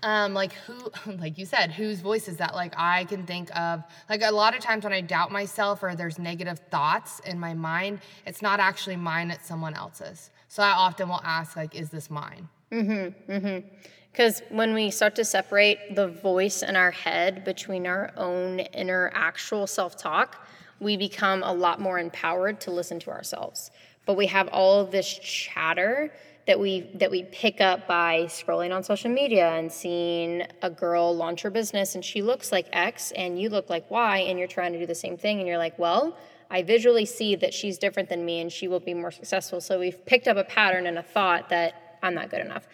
um, 0.01 0.33
like 0.33 0.53
who, 0.53 0.91
like 1.19 1.37
you 1.37 1.45
said, 1.45 1.71
whose 1.71 1.99
voice 1.99 2.27
is 2.27 2.37
that? 2.37 2.55
Like 2.55 2.73
I 2.75 3.05
can 3.05 3.27
think 3.27 3.55
of, 3.55 3.83
like 4.09 4.23
a 4.23 4.31
lot 4.31 4.55
of 4.55 4.61
times 4.61 4.85
when 4.85 4.93
I 4.93 5.01
doubt 5.01 5.31
myself 5.31 5.83
or 5.83 5.93
there's 5.93 6.17
negative 6.17 6.57
thoughts 6.71 7.19
in 7.25 7.39
my 7.39 7.53
mind, 7.53 7.99
it's 8.25 8.41
not 8.41 8.59
actually 8.59 8.95
mine, 8.95 9.29
it's 9.29 9.47
someone 9.47 9.75
else's. 9.75 10.31
So 10.47 10.63
I 10.63 10.71
often 10.71 11.09
will 11.09 11.21
ask, 11.23 11.55
like, 11.55 11.75
is 11.75 11.91
this 11.91 12.09
mine? 12.09 12.49
Mm-hmm, 12.71 13.31
mm-hmm. 13.31 13.67
Because 14.11 14.41
when 14.49 14.73
we 14.73 14.91
start 14.91 15.15
to 15.15 15.25
separate 15.25 15.95
the 15.95 16.07
voice 16.07 16.61
in 16.61 16.75
our 16.75 16.91
head 16.91 17.43
between 17.45 17.87
our 17.87 18.11
own 18.17 18.59
inner 18.59 19.11
actual 19.13 19.67
self 19.67 19.97
talk, 19.97 20.45
we 20.79 20.97
become 20.97 21.43
a 21.43 21.53
lot 21.53 21.79
more 21.79 21.99
empowered 21.99 22.59
to 22.61 22.71
listen 22.71 22.99
to 23.01 23.11
ourselves. 23.11 23.71
But 24.05 24.17
we 24.17 24.27
have 24.27 24.47
all 24.49 24.79
of 24.79 24.91
this 24.91 25.19
chatter 25.19 26.11
that 26.47 26.59
we 26.59 26.89
that 26.95 27.11
we 27.11 27.23
pick 27.23 27.61
up 27.61 27.87
by 27.87 28.23
scrolling 28.23 28.75
on 28.75 28.83
social 28.83 29.11
media 29.11 29.49
and 29.51 29.71
seeing 29.71 30.43
a 30.63 30.69
girl 30.69 31.15
launch 31.15 31.43
her 31.43 31.51
business 31.51 31.93
and 31.93 32.03
she 32.03 32.23
looks 32.23 32.51
like 32.51 32.67
X 32.73 33.11
and 33.11 33.39
you 33.39 33.49
look 33.49 33.69
like 33.69 33.91
Y 33.91 34.17
and 34.19 34.39
you're 34.39 34.47
trying 34.47 34.73
to 34.73 34.79
do 34.79 34.87
the 34.87 34.95
same 34.95 35.15
thing 35.15 35.37
and 35.37 35.47
you're 35.47 35.59
like, 35.59 35.77
well, 35.77 36.17
I 36.49 36.63
visually 36.63 37.05
see 37.05 37.35
that 37.35 37.53
she's 37.53 37.77
different 37.77 38.09
than 38.09 38.25
me 38.25 38.41
and 38.41 38.51
she 38.51 38.67
will 38.67 38.79
be 38.79 38.95
more 38.95 39.11
successful. 39.11 39.61
So 39.61 39.79
we've 39.79 40.03
picked 40.07 40.27
up 40.27 40.37
a 40.37 40.43
pattern 40.43 40.87
and 40.87 40.97
a 40.97 41.03
thought 41.03 41.49
that 41.49 41.88
I'm 42.01 42.13
not 42.13 42.29
good 42.29 42.41
enough. 42.41 42.67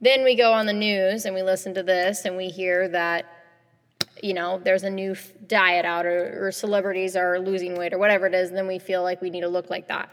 Then 0.00 0.24
we 0.24 0.34
go 0.34 0.52
on 0.52 0.66
the 0.66 0.72
news 0.72 1.24
and 1.26 1.34
we 1.34 1.42
listen 1.42 1.74
to 1.74 1.82
this 1.82 2.24
and 2.24 2.36
we 2.36 2.48
hear 2.48 2.88
that, 2.88 3.26
you 4.22 4.32
know, 4.32 4.58
there's 4.62 4.82
a 4.82 4.90
new 4.90 5.12
f- 5.12 5.32
diet 5.46 5.84
out 5.84 6.06
or, 6.06 6.46
or 6.46 6.52
celebrities 6.52 7.16
are 7.16 7.38
losing 7.38 7.76
weight 7.76 7.92
or 7.92 7.98
whatever 7.98 8.26
it 8.26 8.34
is. 8.34 8.48
And 8.48 8.56
then 8.56 8.66
we 8.66 8.78
feel 8.78 9.02
like 9.02 9.20
we 9.20 9.28
need 9.30 9.42
to 9.42 9.48
look 9.48 9.68
like 9.68 9.88
that. 9.88 10.10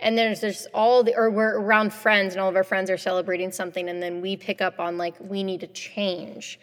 And 0.00 0.16
there's 0.16 0.40
there's 0.40 0.66
all 0.74 1.02
the 1.02 1.14
or 1.16 1.30
we're 1.30 1.58
around 1.58 1.92
friends 1.92 2.34
and 2.34 2.40
all 2.40 2.48
of 2.48 2.56
our 2.56 2.64
friends 2.64 2.90
are 2.90 2.98
celebrating 2.98 3.50
something 3.50 3.88
and 3.88 4.02
then 4.02 4.20
we 4.20 4.36
pick 4.36 4.60
up 4.60 4.78
on 4.80 4.98
like 4.98 5.14
we 5.20 5.42
need 5.42 5.60
to 5.60 5.66
change. 5.68 6.58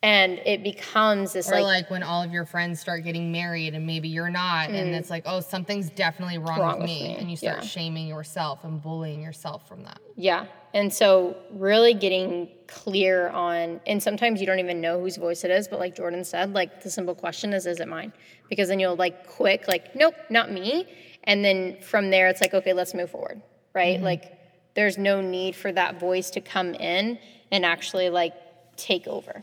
And 0.00 0.38
it 0.46 0.62
becomes 0.62 1.32
this 1.32 1.48
Or 1.50 1.54
like, 1.54 1.64
like, 1.64 1.90
when 1.90 2.04
all 2.04 2.22
of 2.22 2.30
your 2.32 2.44
friends 2.46 2.78
start 2.78 3.02
getting 3.02 3.32
married 3.32 3.74
and 3.74 3.84
maybe 3.84 4.08
you're 4.08 4.30
not, 4.30 4.70
and 4.70 4.94
it's 4.94 5.10
like, 5.10 5.24
oh, 5.26 5.40
something's 5.40 5.90
definitely 5.90 6.38
wrong, 6.38 6.58
Mm. 6.58 6.60
Wrong 6.60 6.72
with, 6.74 6.82
with 6.82 6.90
me. 6.90 7.08
me, 7.08 7.16
And 7.16 7.28
you 7.28 7.36
start 7.36 7.62
yeah. 7.62 7.64
shaming 7.68 8.06
yourself 8.06 8.62
and 8.62 8.80
bullying 8.80 9.20
yourself 9.20 9.66
from 9.66 9.82
that. 9.82 9.98
Yeah. 10.14 10.46
And 10.74 10.92
so 10.92 11.36
really 11.50 11.94
getting 11.94 12.48
clear 12.66 13.28
on 13.30 13.80
and 13.86 14.02
sometimes 14.02 14.40
you 14.40 14.46
don't 14.46 14.58
even 14.58 14.80
know 14.80 15.00
whose 15.00 15.16
voice 15.16 15.44
it 15.44 15.50
is, 15.50 15.66
but 15.68 15.78
like 15.78 15.96
Jordan 15.96 16.24
said, 16.24 16.52
like 16.52 16.82
the 16.82 16.90
simple 16.90 17.14
question 17.14 17.52
is 17.52 17.66
is 17.66 17.80
it 17.80 17.88
mine? 17.88 18.12
Because 18.48 18.68
then 18.68 18.78
you'll 18.78 18.96
like 18.96 19.26
quick 19.26 19.66
like 19.68 19.94
nope, 19.94 20.14
not 20.30 20.50
me. 20.52 20.86
And 21.24 21.44
then 21.44 21.78
from 21.80 22.10
there 22.10 22.28
it's 22.28 22.40
like 22.40 22.54
okay, 22.54 22.72
let's 22.72 22.94
move 22.94 23.10
forward, 23.10 23.40
right? 23.74 23.96
Mm-hmm. 23.96 24.04
Like 24.04 24.38
there's 24.74 24.98
no 24.98 25.20
need 25.20 25.56
for 25.56 25.72
that 25.72 25.98
voice 25.98 26.30
to 26.30 26.40
come 26.40 26.74
in 26.74 27.18
and 27.50 27.64
actually 27.64 28.10
like 28.10 28.34
take 28.76 29.06
over. 29.06 29.42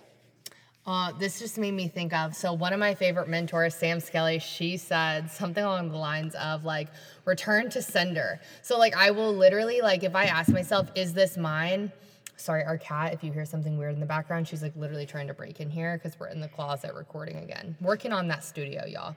Uh, 0.88 1.12
this 1.14 1.40
just 1.40 1.58
made 1.58 1.72
me 1.72 1.88
think 1.88 2.14
of 2.14 2.36
so 2.36 2.54
one 2.54 2.72
of 2.72 2.80
my 2.80 2.94
favorite 2.94 3.28
mentors, 3.28 3.74
Sam 3.74 4.00
Skelly, 4.00 4.38
she 4.38 4.78
said 4.78 5.32
something 5.32 5.64
along 5.64 5.90
the 5.90 5.98
lines 5.98 6.36
of 6.36 6.64
like 6.64 6.90
return 7.26 7.70
to 7.72 7.82
sender. 7.82 8.40
So 8.62 8.78
like 8.78 8.96
I 8.96 9.10
will 9.12 9.34
literally 9.34 9.82
like 9.82 10.04
if 10.04 10.16
I 10.16 10.26
ask 10.26 10.50
myself, 10.50 10.92
is 10.94 11.14
this 11.14 11.38
mine? 11.38 11.92
Sorry, 12.38 12.64
our 12.64 12.78
cat, 12.78 13.14
if 13.14 13.24
you 13.24 13.32
hear 13.32 13.46
something 13.46 13.78
weird 13.78 13.94
in 13.94 14.00
the 14.00 14.06
background, 14.06 14.48
she's 14.48 14.62
like 14.62 14.76
literally 14.76 15.06
trying 15.06 15.28
to 15.28 15.34
break 15.34 15.60
in 15.60 15.70
here 15.70 15.98
because 15.98 16.20
we're 16.20 16.28
in 16.28 16.42
the 16.42 16.50
closet 16.50 16.94
recording 16.94 17.38
again. 17.38 17.76
Working 17.82 18.12
on 18.12 18.28
that 18.28 18.44
studio, 18.44 18.86
y'all. 18.86 19.16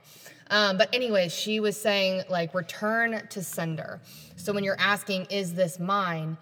Um, 0.50 0.78
but 0.78 0.94
anyways, 0.94 1.34
she 1.34 1.60
was 1.60 1.78
saying 1.78 2.22
like 2.30 2.54
return 2.54 3.26
to 3.28 3.42
sender. 3.42 4.00
So 4.36 4.52
when 4.52 4.64
you're 4.64 4.78
asking, 4.78 5.26
is 5.26 5.52
this 5.52 5.78
mine? 5.78 6.38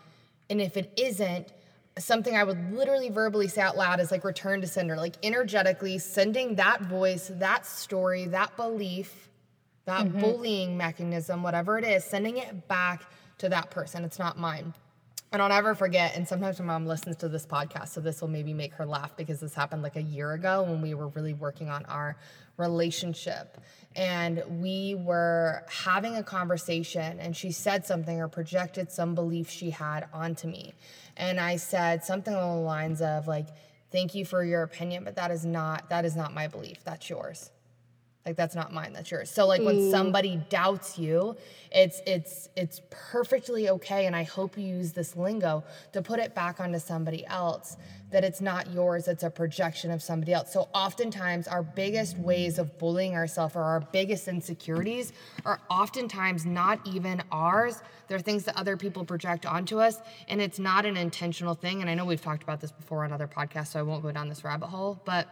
And 0.50 0.60
if 0.60 0.76
it 0.76 0.92
isn't, 0.96 1.50
something 1.98 2.36
I 2.36 2.44
would 2.44 2.72
literally 2.74 3.08
verbally 3.08 3.48
say 3.48 3.62
out 3.62 3.76
loud 3.76 4.00
is 4.00 4.10
like 4.10 4.24
return 4.24 4.60
to 4.60 4.66
sender, 4.66 4.96
like 4.96 5.16
energetically 5.22 5.98
sending 5.98 6.56
that 6.56 6.82
voice, 6.82 7.30
that 7.34 7.64
story, 7.64 8.26
that 8.26 8.54
belief, 8.56 9.28
that 9.86 10.06
mm-hmm. 10.06 10.20
bullying 10.20 10.76
mechanism, 10.76 11.42
whatever 11.42 11.78
it 11.78 11.84
is, 11.84 12.04
sending 12.04 12.36
it 12.36 12.68
back 12.68 13.04
to 13.38 13.48
that 13.48 13.70
person. 13.70 14.04
It's 14.04 14.18
not 14.18 14.38
mine. 14.38 14.74
And 15.32 15.42
I'll 15.42 15.48
never 15.48 15.74
forget, 15.74 16.16
and 16.16 16.26
sometimes 16.26 16.60
my 16.60 16.66
mom 16.66 16.86
listens 16.86 17.16
to 17.16 17.28
this 17.28 17.44
podcast, 17.44 17.88
so 17.88 18.00
this 18.00 18.20
will 18.20 18.28
maybe 18.28 18.54
make 18.54 18.72
her 18.74 18.86
laugh 18.86 19.16
because 19.16 19.40
this 19.40 19.54
happened 19.54 19.82
like 19.82 19.96
a 19.96 20.02
year 20.02 20.32
ago 20.32 20.62
when 20.62 20.80
we 20.80 20.94
were 20.94 21.08
really 21.08 21.34
working 21.34 21.68
on 21.68 21.84
our 21.86 22.16
relationship. 22.56 23.60
And 23.96 24.42
we 24.60 24.94
were 24.94 25.64
having 25.68 26.16
a 26.16 26.22
conversation, 26.22 27.18
and 27.18 27.36
she 27.36 27.50
said 27.50 27.84
something 27.84 28.20
or 28.20 28.28
projected 28.28 28.92
some 28.92 29.14
belief 29.14 29.50
she 29.50 29.70
had 29.70 30.06
onto 30.12 30.46
me. 30.46 30.74
And 31.16 31.40
I 31.40 31.56
said 31.56 32.04
something 32.04 32.32
along 32.32 32.60
the 32.60 32.66
lines 32.66 33.02
of, 33.02 33.26
like, 33.26 33.48
thank 33.90 34.14
you 34.14 34.24
for 34.24 34.44
your 34.44 34.62
opinion, 34.62 35.02
but 35.04 35.16
that 35.16 35.30
is 35.30 35.44
not 35.44 35.88
that 35.90 36.04
is 36.04 36.14
not 36.14 36.34
my 36.34 36.46
belief. 36.46 36.84
That's 36.84 37.08
yours. 37.10 37.50
Like 38.26 38.34
that's 38.34 38.56
not 38.56 38.72
mine, 38.72 38.92
that's 38.92 39.08
yours. 39.08 39.30
So 39.30 39.46
like 39.46 39.62
when 39.62 39.76
mm. 39.78 39.90
somebody 39.92 40.42
doubts 40.50 40.98
you, 40.98 41.36
it's 41.70 42.02
it's 42.08 42.48
it's 42.56 42.82
perfectly 42.90 43.68
okay 43.68 44.06
and 44.06 44.16
I 44.16 44.24
hope 44.24 44.58
you 44.58 44.66
use 44.66 44.92
this 44.92 45.14
lingo 45.14 45.62
to 45.92 46.02
put 46.02 46.18
it 46.18 46.34
back 46.34 46.58
onto 46.58 46.80
somebody 46.80 47.24
else 47.26 47.76
that 48.10 48.24
it's 48.24 48.40
not 48.40 48.72
yours, 48.72 49.06
it's 49.06 49.22
a 49.22 49.30
projection 49.30 49.92
of 49.92 50.02
somebody 50.02 50.32
else. 50.32 50.52
So 50.52 50.68
oftentimes 50.74 51.46
our 51.46 51.62
biggest 51.62 52.18
ways 52.18 52.58
of 52.58 52.78
bullying 52.78 53.14
ourselves 53.14 53.54
or 53.54 53.62
our 53.62 53.80
biggest 53.80 54.26
insecurities 54.26 55.12
are 55.44 55.60
oftentimes 55.70 56.44
not 56.44 56.80
even 56.84 57.22
ours. 57.30 57.80
They're 58.08 58.18
things 58.18 58.44
that 58.44 58.56
other 58.56 58.76
people 58.76 59.04
project 59.04 59.46
onto 59.46 59.78
us 59.78 60.00
and 60.28 60.40
it's 60.40 60.58
not 60.58 60.84
an 60.84 60.96
intentional 60.96 61.54
thing 61.54 61.80
and 61.80 61.88
I 61.88 61.94
know 61.94 62.04
we've 62.04 62.20
talked 62.20 62.42
about 62.42 62.60
this 62.60 62.72
before 62.72 63.04
on 63.04 63.12
other 63.12 63.28
podcasts 63.28 63.68
so 63.68 63.78
I 63.78 63.82
won't 63.82 64.02
go 64.02 64.10
down 64.10 64.28
this 64.28 64.42
rabbit 64.42 64.66
hole, 64.66 65.00
but 65.04 65.28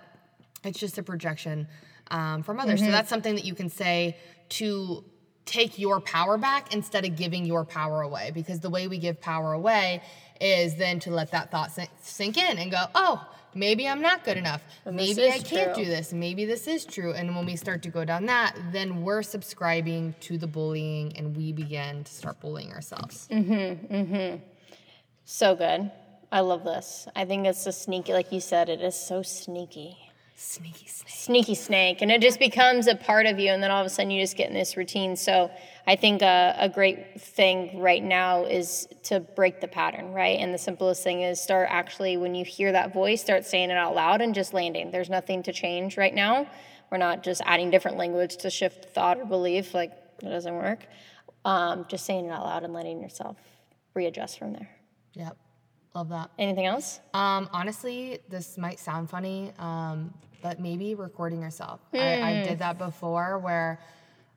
it's 0.62 0.78
just 0.78 0.96
a 0.96 1.02
projection 1.02 1.66
um, 2.10 2.42
from 2.42 2.60
others. 2.60 2.80
So 2.80 2.90
that's 2.90 3.08
something 3.08 3.34
that 3.34 3.44
you 3.44 3.54
can 3.54 3.68
say 3.68 4.16
to 4.50 5.04
take 5.46 5.78
your 5.78 6.00
power 6.00 6.38
back 6.38 6.74
instead 6.74 7.04
of 7.04 7.16
giving 7.16 7.44
your 7.44 7.64
power 7.64 8.02
away. 8.02 8.30
Because 8.32 8.60
the 8.60 8.70
way 8.70 8.88
we 8.88 8.98
give 8.98 9.20
power 9.20 9.52
away 9.52 10.02
is 10.40 10.76
then 10.76 11.00
to 11.00 11.10
let 11.10 11.30
that 11.32 11.50
thought 11.50 11.70
sink, 12.02 12.36
in 12.36 12.58
and 12.58 12.70
go, 12.70 12.84
oh, 12.94 13.26
maybe 13.54 13.86
I'm 13.86 14.00
not 14.00 14.24
good 14.24 14.36
enough. 14.36 14.62
Maybe 14.90 15.28
I 15.30 15.38
can't 15.38 15.74
true. 15.74 15.84
do 15.84 15.90
this. 15.90 16.12
Maybe 16.12 16.44
this 16.44 16.66
is 16.66 16.84
true. 16.84 17.12
And 17.12 17.36
when 17.36 17.46
we 17.46 17.56
start 17.56 17.82
to 17.82 17.88
go 17.88 18.04
down 18.04 18.26
that, 18.26 18.56
then 18.72 19.02
we're 19.02 19.22
subscribing 19.22 20.14
to 20.20 20.38
the 20.38 20.46
bullying 20.46 21.16
and 21.16 21.36
we 21.36 21.52
begin 21.52 22.04
to 22.04 22.12
start 22.12 22.40
bullying 22.40 22.72
ourselves. 22.72 23.28
Mhm, 23.30 23.88
mhm. 23.90 24.40
So 25.24 25.54
good. 25.54 25.90
I 26.32 26.40
love 26.40 26.64
this. 26.64 27.06
I 27.14 27.24
think 27.24 27.46
it's 27.46 27.64
a 27.66 27.72
sneaky, 27.72 28.12
like 28.12 28.32
you 28.32 28.40
said, 28.40 28.68
it 28.68 28.80
is 28.80 28.96
so 28.96 29.22
sneaky. 29.22 29.96
Sneaky 30.36 30.86
snake. 30.86 31.14
Sneaky 31.14 31.54
snake. 31.54 32.02
And 32.02 32.10
it 32.10 32.20
just 32.20 32.38
becomes 32.38 32.86
a 32.86 32.96
part 32.96 33.26
of 33.26 33.38
you. 33.38 33.50
And 33.50 33.62
then 33.62 33.70
all 33.70 33.80
of 33.80 33.86
a 33.86 33.90
sudden 33.90 34.10
you 34.10 34.20
just 34.20 34.36
get 34.36 34.48
in 34.48 34.54
this 34.54 34.76
routine. 34.76 35.16
So 35.16 35.50
I 35.86 35.96
think 35.96 36.22
a, 36.22 36.56
a 36.58 36.68
great 36.68 37.20
thing 37.20 37.80
right 37.80 38.02
now 38.02 38.44
is 38.44 38.88
to 39.04 39.20
break 39.20 39.60
the 39.60 39.68
pattern, 39.68 40.12
right? 40.12 40.38
And 40.40 40.52
the 40.52 40.58
simplest 40.58 41.04
thing 41.04 41.22
is 41.22 41.40
start 41.40 41.68
actually, 41.70 42.16
when 42.16 42.34
you 42.34 42.44
hear 42.44 42.72
that 42.72 42.92
voice, 42.92 43.20
start 43.20 43.44
saying 43.44 43.70
it 43.70 43.76
out 43.76 43.94
loud 43.94 44.20
and 44.20 44.34
just 44.34 44.52
landing. 44.52 44.90
There's 44.90 45.10
nothing 45.10 45.42
to 45.44 45.52
change 45.52 45.96
right 45.96 46.14
now. 46.14 46.48
We're 46.90 46.98
not 46.98 47.22
just 47.22 47.40
adding 47.46 47.70
different 47.70 47.96
language 47.96 48.36
to 48.38 48.50
shift 48.50 48.86
thought 48.86 49.18
or 49.18 49.24
belief. 49.24 49.72
Like, 49.72 49.92
it 50.22 50.28
doesn't 50.28 50.54
work. 50.54 50.86
Um, 51.44 51.86
just 51.88 52.06
saying 52.06 52.26
it 52.26 52.30
out 52.30 52.44
loud 52.44 52.64
and 52.64 52.72
letting 52.72 53.00
yourself 53.00 53.36
readjust 53.94 54.38
from 54.38 54.52
there. 54.52 54.70
Yep. 55.14 55.36
Love 55.94 56.08
that. 56.08 56.30
Anything 56.38 56.66
else? 56.66 57.00
Um, 57.12 57.48
honestly, 57.52 58.18
this 58.28 58.58
might 58.58 58.80
sound 58.80 59.08
funny, 59.08 59.52
um, 59.60 60.12
but 60.42 60.58
maybe 60.58 60.94
recording 60.96 61.40
yourself. 61.40 61.80
I, 61.92 62.20
I 62.20 62.42
did 62.42 62.58
that 62.58 62.78
before 62.78 63.38
where 63.38 63.78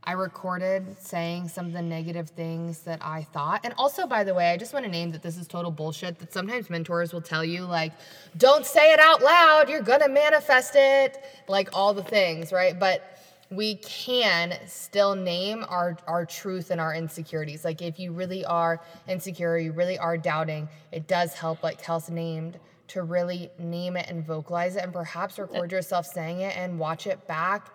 I 0.04 0.12
recorded 0.12 0.96
saying 1.02 1.50
some 1.50 1.66
of 1.66 1.74
the 1.74 1.82
negative 1.82 2.30
things 2.30 2.80
that 2.84 3.00
I 3.02 3.24
thought. 3.24 3.62
And 3.64 3.74
also, 3.78 4.06
by 4.06 4.24
the 4.24 4.34
way, 4.34 4.52
I 4.52 4.58
just 4.58 4.72
want 4.72 4.86
to 4.86 4.92
name 4.92 5.12
that 5.12 5.24
this 5.24 5.36
is 5.36 5.48
total 5.48 5.72
bullshit 5.72 6.20
that 6.20 6.32
sometimes 6.32 6.70
mentors 6.70 7.12
will 7.12 7.22
tell 7.22 7.44
you, 7.44 7.66
like, 7.66 7.92
don't 8.38 8.66
say 8.66 8.94
it 8.94 9.00
out 9.00 9.22
loud, 9.22 9.68
you're 9.68 9.82
gonna 9.82 10.08
manifest 10.08 10.76
it, 10.76 11.18
like 11.50 11.70
all 11.74 11.94
the 11.94 12.04
things, 12.04 12.54
right? 12.54 12.80
But 12.80 13.17
we 13.50 13.76
can 13.76 14.58
still 14.66 15.16
name 15.16 15.66
our, 15.70 15.98
our 16.08 16.26
truth 16.26 16.72
and 16.72 16.82
our 16.82 16.94
insecurities. 16.94 17.64
Like 17.64 17.82
if 17.82 18.00
you 18.00 18.12
really 18.12 18.44
are 18.46 18.82
insecure, 19.08 19.58
you 19.58 19.72
really 19.72 19.98
are 19.98 20.18
doubting, 20.18 20.68
it 20.92 21.08
does 21.08 21.34
help, 21.34 21.64
like 21.64 21.82
Kels 21.82 22.10
named, 22.10 22.60
to 22.90 23.04
really 23.04 23.50
name 23.60 23.98
it 23.98 24.10
and 24.10 24.26
vocalize 24.26 24.76
it 24.76 24.84
and 24.84 24.94
perhaps 24.94 25.40
record 25.40 25.72
yourself 25.72 26.06
saying 26.06 26.42
it 26.42 26.56
and 26.58 26.80
watch 26.80 27.08
it 27.08 27.26
back 27.28 27.74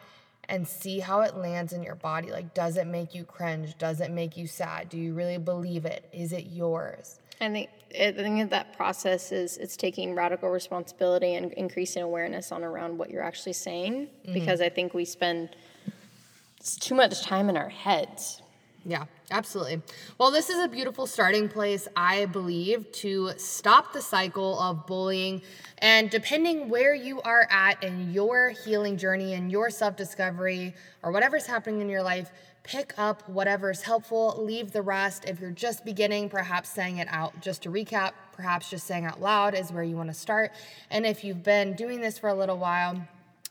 and 0.49 0.67
see 0.67 0.99
how 0.99 1.21
it 1.21 1.37
lands 1.37 1.73
in 1.73 1.83
your 1.83 1.95
body. 1.95 2.31
Like, 2.31 2.52
does 2.55 2.76
it 2.76 2.87
make 2.87 3.14
you 3.14 3.25
cringe? 3.25 3.79
Does 3.79 4.00
it 4.00 4.11
make 4.11 4.37
you 4.37 4.47
sad? 4.47 4.88
Do 4.88 4.99
you 4.99 5.14
really 5.14 5.38
believe 5.38 5.85
it? 5.85 6.09
Is 6.12 6.33
it 6.33 6.47
yours? 6.50 7.19
I 7.41 7.50
think 7.50 7.71
I 7.95 8.13
think 8.13 8.39
that 8.39 8.51
that 8.51 8.77
process 8.77 9.33
is 9.33 9.57
it's 9.59 9.77
taking 9.77 10.15
radical 10.15 10.51
responsibility 10.51 11.35
and 11.35 11.53
increasing 11.53 12.03
awareness 12.03 12.53
on 12.53 12.65
around 12.65 12.99
what 12.99 13.11
you're 13.11 13.23
actually 13.23 13.53
saying 13.55 14.07
mm-hmm. 14.07 14.33
because 14.33 14.61
I 14.61 14.69
think 14.69 14.95
we 14.95 15.05
spend 15.05 15.57
too 16.81 16.95
much 16.95 17.23
time 17.23 17.49
in 17.49 17.57
our 17.57 17.69
heads. 17.69 18.42
Yeah, 18.85 19.05
absolutely. 19.31 19.81
Well, 20.19 20.33
this 20.33 20.51
is 20.51 20.59
a 20.59 20.67
beautiful 20.67 21.07
starting 21.07 21.49
place, 21.49 21.87
I 21.95 22.27
believe, 22.27 22.91
to 22.93 23.31
stop 23.37 23.93
the 23.93 24.03
cycle 24.03 24.59
of 24.59 24.87
bullying. 24.87 25.43
And 25.79 26.11
depending 26.11 26.69
where 26.69 26.95
you 26.95 27.21
are 27.23 27.47
at 27.49 27.83
in 27.85 28.12
your 28.12 28.51
healing 28.51 28.97
journey 28.97 29.35
and 29.35 29.53
your 29.53 29.71
self 29.71 29.97
discovery 29.97 30.75
or 31.05 31.12
whatever's 31.12 31.47
happening 31.47 31.81
in 31.81 31.89
your 31.89 32.03
life, 32.03 32.33
pick 32.65 32.93
up 32.99 33.29
whatever's 33.29 33.83
helpful, 33.83 34.43
leave 34.45 34.73
the 34.73 34.83
rest. 34.83 35.27
If 35.27 35.39
you're 35.41 35.51
just 35.51 35.85
beginning, 35.85 36.29
perhaps 36.29 36.69
saying 36.69 36.99
it 36.99 37.09
out, 37.11 37.41
just 37.41 37.62
to 37.62 37.71
recap, 37.71 38.12
perhaps 38.33 38.69
just 38.69 38.87
saying 38.87 39.05
out 39.05 39.21
loud 39.21 39.55
is 39.55 39.71
where 39.71 39.85
you 39.85 39.97
want 39.97 40.09
to 40.09 40.15
start. 40.15 40.51
And 40.91 41.07
if 41.07 41.23
you've 41.23 41.45
been 41.45 41.75
doing 41.75 42.01
this 42.01 42.19
for 42.19 42.29
a 42.31 42.35
little 42.35 42.59
while, 42.59 43.01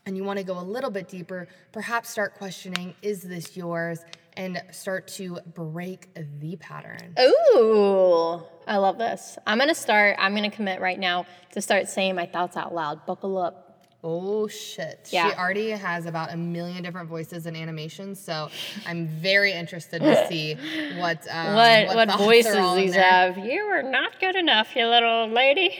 and 0.04 0.16
you 0.16 0.24
want 0.24 0.38
to 0.38 0.44
go 0.44 0.58
a 0.58 0.60
little 0.60 0.90
bit 0.90 1.08
deeper, 1.08 1.46
perhaps 1.70 2.10
start 2.10 2.34
questioning 2.34 2.94
is 3.02 3.22
this 3.22 3.56
yours? 3.56 4.00
And 4.36 4.62
start 4.70 5.08
to 5.08 5.38
break 5.54 6.08
the 6.40 6.56
pattern. 6.56 7.14
Ooh, 7.20 8.42
I 8.66 8.78
love 8.78 8.96
this. 8.96 9.36
I'm 9.46 9.58
gonna 9.58 9.74
start, 9.74 10.16
I'm 10.18 10.34
gonna 10.34 10.50
commit 10.50 10.80
right 10.80 10.98
now 10.98 11.26
to 11.52 11.60
start 11.60 11.88
saying 11.88 12.14
my 12.14 12.26
thoughts 12.26 12.56
out 12.56 12.74
loud. 12.74 13.04
Buckle 13.04 13.36
up. 13.36 13.86
Oh 14.04 14.48
shit. 14.48 15.10
Yeah. 15.12 15.30
She 15.30 15.36
already 15.36 15.70
has 15.70 16.06
about 16.06 16.32
a 16.32 16.36
million 16.36 16.82
different 16.82 17.08
voices 17.08 17.46
and 17.46 17.56
animations, 17.56 18.18
so 18.18 18.48
I'm 18.86 19.06
very 19.06 19.52
interested 19.52 20.00
to 20.02 20.26
see 20.28 20.54
what 20.98 21.26
um, 21.30 21.54
What 21.54 21.94
what, 21.94 22.08
are 22.10 22.18
voices 22.18 22.74
these 22.74 22.92
there. 22.92 23.02
have? 23.02 23.38
You 23.38 23.60
are 23.64 23.82
not 23.82 24.18
good 24.18 24.34
enough, 24.34 24.74
you 24.74 24.86
little 24.86 25.28
lady. 25.28 25.78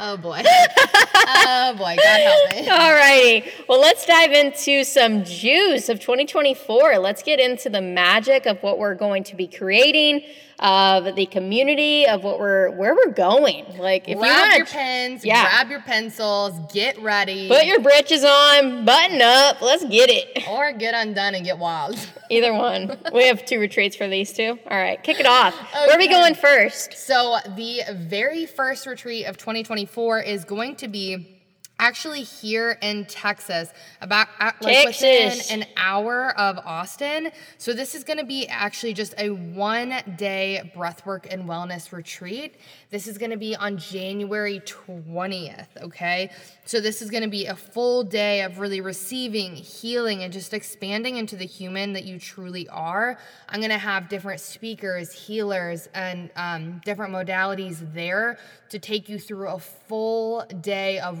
Oh 0.00 0.16
boy. 0.16 0.42
oh 1.26 1.74
boy, 1.76 1.96
God 1.96 2.20
help 2.20 2.50
me. 2.50 2.66
Alrighty, 2.68 3.68
well, 3.68 3.80
let's 3.80 4.06
dive 4.06 4.32
into 4.32 4.84
some 4.84 5.24
juice 5.24 5.88
of 5.88 6.00
2024. 6.00 6.98
Let's 6.98 7.22
get 7.22 7.40
into 7.40 7.68
the 7.68 7.80
magic 7.80 8.46
of 8.46 8.62
what 8.62 8.78
we're 8.78 8.94
going 8.94 9.24
to 9.24 9.36
be 9.36 9.46
creating, 9.46 10.22
of 10.58 11.14
the 11.14 11.26
community, 11.26 12.06
of 12.06 12.24
what 12.24 12.38
we're 12.38 12.70
where 12.70 12.94
we're 12.94 13.12
going. 13.12 13.64
Like, 13.78 14.08
if 14.08 14.18
grab 14.18 14.30
you 14.30 14.40
want 14.40 14.56
your 14.56 14.66
pens, 14.66 15.24
yeah. 15.24 15.42
grab 15.42 15.70
your 15.70 15.80
pencils, 15.82 16.58
get 16.72 17.00
ready, 17.00 17.48
put 17.48 17.64
your 17.64 17.80
britches 17.80 18.24
on, 18.24 18.84
button 18.84 19.22
up, 19.22 19.60
let's 19.62 19.84
get 19.84 20.10
it. 20.10 20.44
or 20.50 20.72
get 20.72 20.94
undone 20.94 21.34
and 21.34 21.44
get 21.44 21.58
wild. 21.58 21.98
Either 22.30 22.52
one. 22.52 22.98
we 23.12 23.26
have 23.26 23.44
two 23.46 23.58
retreats 23.58 23.96
for 23.96 24.06
these 24.06 24.32
two. 24.32 24.58
All 24.70 24.76
right, 24.76 25.02
kick 25.02 25.18
it 25.20 25.26
off. 25.26 25.54
Where 25.72 25.96
are 25.96 25.98
we 25.98 26.08
going 26.08 26.34
first? 26.34 26.94
So 26.94 27.38
the 27.56 27.82
very 27.94 28.44
first 28.44 28.86
retreat 28.86 29.26
of 29.26 29.38
2024 29.38 30.20
is 30.20 30.44
going 30.44 30.76
to 30.76 30.88
be 30.88 31.07
be 31.16 31.37
actually 31.78 32.22
here 32.22 32.78
in 32.82 33.04
Texas, 33.06 33.72
about 34.00 34.28
uh, 34.40 34.52
like 34.60 34.84
Texas. 34.84 35.48
within 35.48 35.62
an 35.62 35.68
hour 35.76 36.38
of 36.38 36.58
Austin. 36.58 37.30
So 37.58 37.72
this 37.72 37.94
is 37.94 38.04
going 38.04 38.18
to 38.18 38.24
be 38.24 38.46
actually 38.48 38.94
just 38.94 39.14
a 39.18 39.30
one-day 39.30 40.72
breathwork 40.74 41.32
and 41.32 41.44
wellness 41.44 41.92
retreat. 41.92 42.56
This 42.90 43.06
is 43.06 43.18
going 43.18 43.30
to 43.30 43.36
be 43.36 43.54
on 43.54 43.76
January 43.76 44.60
20th, 44.60 45.68
okay? 45.82 46.30
So 46.64 46.80
this 46.80 47.00
is 47.00 47.10
going 47.10 47.22
to 47.22 47.28
be 47.28 47.46
a 47.46 47.54
full 47.54 48.02
day 48.02 48.42
of 48.42 48.58
really 48.58 48.80
receiving, 48.80 49.54
healing 49.54 50.22
and 50.22 50.32
just 50.32 50.54
expanding 50.54 51.16
into 51.16 51.36
the 51.36 51.46
human 51.46 51.92
that 51.92 52.04
you 52.04 52.18
truly 52.18 52.68
are. 52.68 53.18
I'm 53.48 53.60
going 53.60 53.70
to 53.70 53.78
have 53.78 54.08
different 54.08 54.40
speakers, 54.40 55.12
healers 55.12 55.88
and 55.94 56.30
um, 56.36 56.80
different 56.84 57.12
modalities 57.12 57.92
there 57.94 58.38
to 58.70 58.78
take 58.78 59.08
you 59.08 59.18
through 59.18 59.48
a 59.48 59.58
full 59.58 60.44
day 60.60 60.98
of 60.98 61.20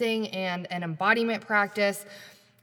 releasing 0.00 0.28
and 0.28 0.66
an 0.70 0.82
embodiment 0.82 1.46
practice. 1.46 2.04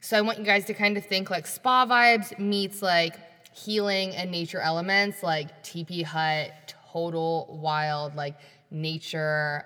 So 0.01 0.17
I 0.17 0.21
want 0.21 0.37
you 0.39 0.45
guys 0.45 0.65
to 0.65 0.73
kind 0.73 0.97
of 0.97 1.05
think 1.05 1.29
like 1.29 1.47
spa 1.47 1.85
vibes 1.85 2.37
meets 2.37 2.81
like 2.81 3.15
healing 3.55 4.15
and 4.15 4.29
nature 4.31 4.59
elements, 4.59 5.23
like 5.23 5.63
teepee 5.63 6.03
hut, 6.03 6.51
total 6.91 7.57
wild, 7.61 8.15
like 8.15 8.35
nature 8.69 9.65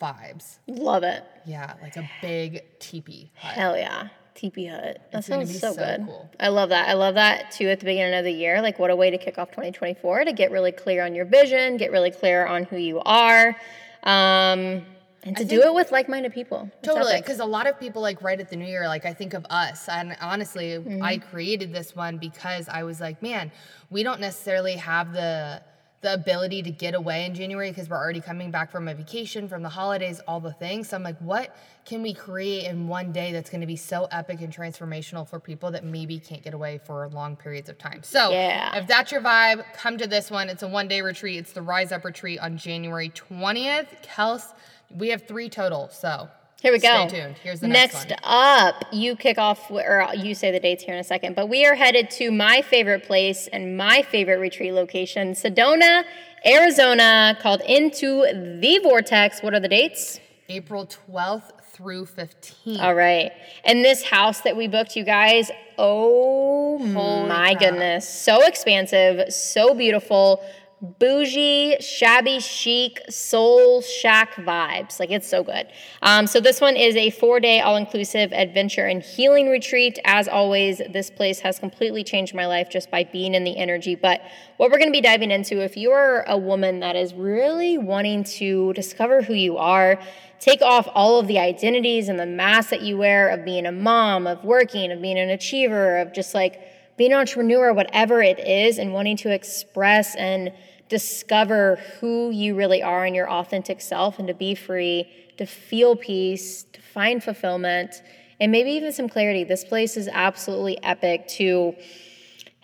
vibes. 0.00 0.58
Love 0.66 1.02
it. 1.04 1.24
Yeah, 1.46 1.74
like 1.82 1.96
a 1.96 2.08
big 2.22 2.62
teepee 2.78 3.30
hut. 3.36 3.54
Hell 3.54 3.76
yeah. 3.76 4.08
Teepee 4.34 4.66
Hut. 4.66 5.00
That 5.12 5.18
It's 5.18 5.28
sounds 5.28 5.52
be 5.52 5.58
so, 5.58 5.72
so 5.74 5.76
good. 5.84 6.06
cool. 6.06 6.28
I 6.40 6.48
love 6.48 6.70
that. 6.70 6.88
I 6.88 6.94
love 6.94 7.14
that 7.14 7.52
too 7.52 7.68
at 7.68 7.78
the 7.78 7.86
beginning 7.86 8.18
of 8.18 8.24
the 8.24 8.32
year. 8.32 8.60
Like, 8.60 8.80
what 8.80 8.90
a 8.90 8.96
way 8.96 9.08
to 9.10 9.16
kick 9.16 9.38
off 9.38 9.50
2024 9.52 10.24
to 10.24 10.32
get 10.32 10.50
really 10.50 10.72
clear 10.72 11.04
on 11.04 11.14
your 11.14 11.24
vision, 11.24 11.76
get 11.76 11.92
really 11.92 12.10
clear 12.10 12.44
on 12.44 12.64
who 12.64 12.76
you 12.76 12.98
are, 13.06 13.54
um, 14.02 14.84
and 15.24 15.36
to 15.36 15.44
do 15.44 15.48
think- 15.60 15.64
it 15.66 15.74
with 15.74 15.90
like 15.92 16.08
minded 16.08 16.32
people. 16.32 16.70
Totally, 16.82 17.16
because 17.20 17.40
a 17.40 17.44
lot 17.44 17.66
of 17.66 17.78
people 17.80 18.02
like 18.02 18.22
right 18.22 18.38
at 18.38 18.48
the 18.50 18.56
new 18.56 18.66
year, 18.66 18.86
like 18.88 19.04
I 19.06 19.12
think 19.14 19.34
of 19.34 19.44
us, 19.50 19.88
and 19.88 20.16
honestly, 20.20 20.64
Mm-hmm. 20.78 21.02
I 21.02 21.18
created 21.18 21.72
this 21.72 21.94
one 21.96 22.18
because 22.18 22.68
I 22.68 22.82
was 22.84 23.00
like, 23.00 23.22
man, 23.22 23.50
we 23.90 24.02
don't 24.02 24.20
necessarily 24.20 24.76
have 24.76 25.12
the 25.12 25.62
the 26.02 26.12
ability 26.12 26.62
to 26.62 26.70
get 26.70 26.94
away 26.94 27.24
in 27.24 27.34
January 27.34 27.70
because 27.70 27.88
we're 27.88 27.96
already 27.96 28.20
coming 28.20 28.50
back 28.50 28.70
from 28.70 28.88
a 28.88 28.94
vacation, 28.94 29.48
from 29.48 29.62
the 29.62 29.70
holidays, 29.70 30.20
all 30.28 30.38
the 30.38 30.52
things. 30.52 30.90
So 30.90 30.96
I'm 30.98 31.02
like, 31.02 31.16
what 31.18 31.56
can 31.86 32.02
we 32.02 32.12
create 32.12 32.66
in 32.66 32.88
one 32.88 33.10
day 33.10 33.32
that's 33.32 33.48
going 33.48 33.62
to 33.62 33.66
be 33.66 33.76
so 33.76 34.06
epic 34.12 34.42
and 34.42 34.54
transformational 34.54 35.26
for 35.26 35.40
people 35.40 35.70
that 35.70 35.82
maybe 35.82 36.18
can't 36.18 36.42
get 36.42 36.52
away 36.52 36.78
for 36.84 37.08
long 37.08 37.36
periods 37.36 37.70
of 37.70 37.78
time? 37.78 38.02
So 38.02 38.32
Yeah. 38.32 38.76
if 38.76 38.86
that's 38.86 39.12
your 39.12 39.22
vibe, 39.22 39.64
come 39.72 39.96
to 39.96 40.06
this 40.06 40.30
one. 40.30 40.50
It's 40.50 40.62
a 40.62 40.68
one 40.68 40.88
day 40.88 41.00
retreat. 41.00 41.38
It's 41.38 41.52
the 41.54 41.62
Rise 41.62 41.90
Up 41.90 42.04
retreat 42.04 42.38
on 42.38 42.58
January 42.58 43.08
20th. 43.08 43.86
Kels, 44.02 44.52
we 44.90 45.08
have 45.08 45.26
three 45.26 45.48
total, 45.48 45.88
so 45.90 46.28
Here 46.62 46.72
we 46.72 46.78
go. 46.78 47.08
Stay 47.08 47.20
tuned. 47.20 47.36
Here's 47.38 47.60
the 47.60 47.68
next, 47.68 47.94
one. 47.94 48.08
next 48.08 48.20
up, 48.24 48.84
you 48.92 49.16
kick 49.16 49.38
off, 49.38 49.70
or 49.70 50.08
you 50.14 50.34
say 50.34 50.50
the 50.50 50.60
dates 50.60 50.82
here 50.84 50.94
in 50.94 51.00
a 51.00 51.04
second, 51.04 51.34
but 51.36 51.48
we 51.48 51.66
are 51.66 51.74
headed 51.74 52.10
to 52.12 52.30
my 52.30 52.62
favorite 52.62 53.04
place 53.04 53.48
and 53.52 53.76
my 53.76 54.02
favorite 54.02 54.38
retreat 54.38 54.72
location, 54.72 55.32
Sedona, 55.32 56.04
Arizona, 56.46 57.36
called 57.40 57.60
Into 57.62 58.22
the 58.60 58.80
Vortex. 58.82 59.42
What 59.42 59.54
are 59.54 59.60
the 59.60 59.68
dates? 59.68 60.20
April 60.48 60.86
12th 60.86 61.50
through 61.72 62.06
15th. 62.06 62.80
All 62.80 62.94
right. 62.94 63.32
And 63.64 63.84
this 63.84 64.04
house 64.04 64.42
that 64.42 64.56
we 64.56 64.68
booked, 64.68 64.94
you 64.94 65.04
guys, 65.04 65.50
oh 65.78 66.78
Holy 66.78 67.28
my 67.28 67.54
crap. 67.54 67.58
goodness. 67.60 68.08
So 68.08 68.44
expansive, 68.46 69.32
so 69.32 69.74
beautiful, 69.74 70.44
bougie, 70.84 71.76
shabby 71.80 72.40
chic, 72.40 73.00
soul 73.08 73.80
shack 73.80 74.34
vibes. 74.34 75.00
Like 75.00 75.10
it's 75.10 75.28
so 75.28 75.42
good. 75.42 75.66
Um, 76.02 76.26
so 76.26 76.40
this 76.40 76.60
one 76.60 76.76
is 76.76 76.94
a 76.96 77.10
four 77.10 77.40
day 77.40 77.60
all 77.60 77.76
inclusive 77.76 78.32
adventure 78.32 78.86
and 78.86 79.02
healing 79.02 79.48
retreat. 79.48 79.98
As 80.04 80.28
always, 80.28 80.82
this 80.90 81.10
place 81.10 81.40
has 81.40 81.58
completely 81.58 82.04
changed 82.04 82.34
my 82.34 82.46
life 82.46 82.68
just 82.70 82.90
by 82.90 83.04
being 83.04 83.34
in 83.34 83.44
the 83.44 83.56
energy. 83.56 83.94
But 83.94 84.20
what 84.56 84.70
we're 84.70 84.78
going 84.78 84.90
to 84.90 84.96
be 84.96 85.00
diving 85.00 85.30
into, 85.30 85.62
if 85.62 85.76
you 85.76 85.90
are 85.92 86.24
a 86.28 86.36
woman 86.36 86.80
that 86.80 86.96
is 86.96 87.14
really 87.14 87.78
wanting 87.78 88.24
to 88.24 88.72
discover 88.74 89.22
who 89.22 89.34
you 89.34 89.56
are, 89.56 89.98
take 90.38 90.60
off 90.62 90.88
all 90.94 91.18
of 91.18 91.26
the 91.26 91.38
identities 91.38 92.08
and 92.08 92.18
the 92.18 92.26
masks 92.26 92.70
that 92.70 92.82
you 92.82 92.98
wear 92.98 93.28
of 93.28 93.44
being 93.44 93.66
a 93.66 93.72
mom, 93.72 94.26
of 94.26 94.44
working, 94.44 94.92
of 94.92 95.00
being 95.00 95.18
an 95.18 95.30
achiever, 95.30 95.98
of 95.98 96.12
just 96.12 96.34
like 96.34 96.60
being 96.96 97.12
an 97.12 97.18
entrepreneur, 97.18 97.72
whatever 97.72 98.22
it 98.22 98.38
is, 98.38 98.78
and 98.78 98.92
wanting 98.92 99.16
to 99.16 99.32
express 99.32 100.14
and 100.16 100.52
discover 100.88 101.76
who 102.00 102.30
you 102.30 102.54
really 102.54 102.82
are 102.82 103.04
and 103.04 103.16
your 103.16 103.30
authentic 103.30 103.80
self 103.80 104.18
and 104.18 104.28
to 104.28 104.34
be 104.34 104.54
free, 104.54 105.08
to 105.38 105.46
feel 105.46 105.96
peace, 105.96 106.64
to 106.72 106.80
find 106.80 107.22
fulfillment, 107.22 108.02
and 108.40 108.52
maybe 108.52 108.70
even 108.70 108.92
some 108.92 109.08
clarity. 109.08 109.44
This 109.44 109.64
place 109.64 109.96
is 109.96 110.08
absolutely 110.12 110.82
epic 110.82 111.26
to 111.28 111.74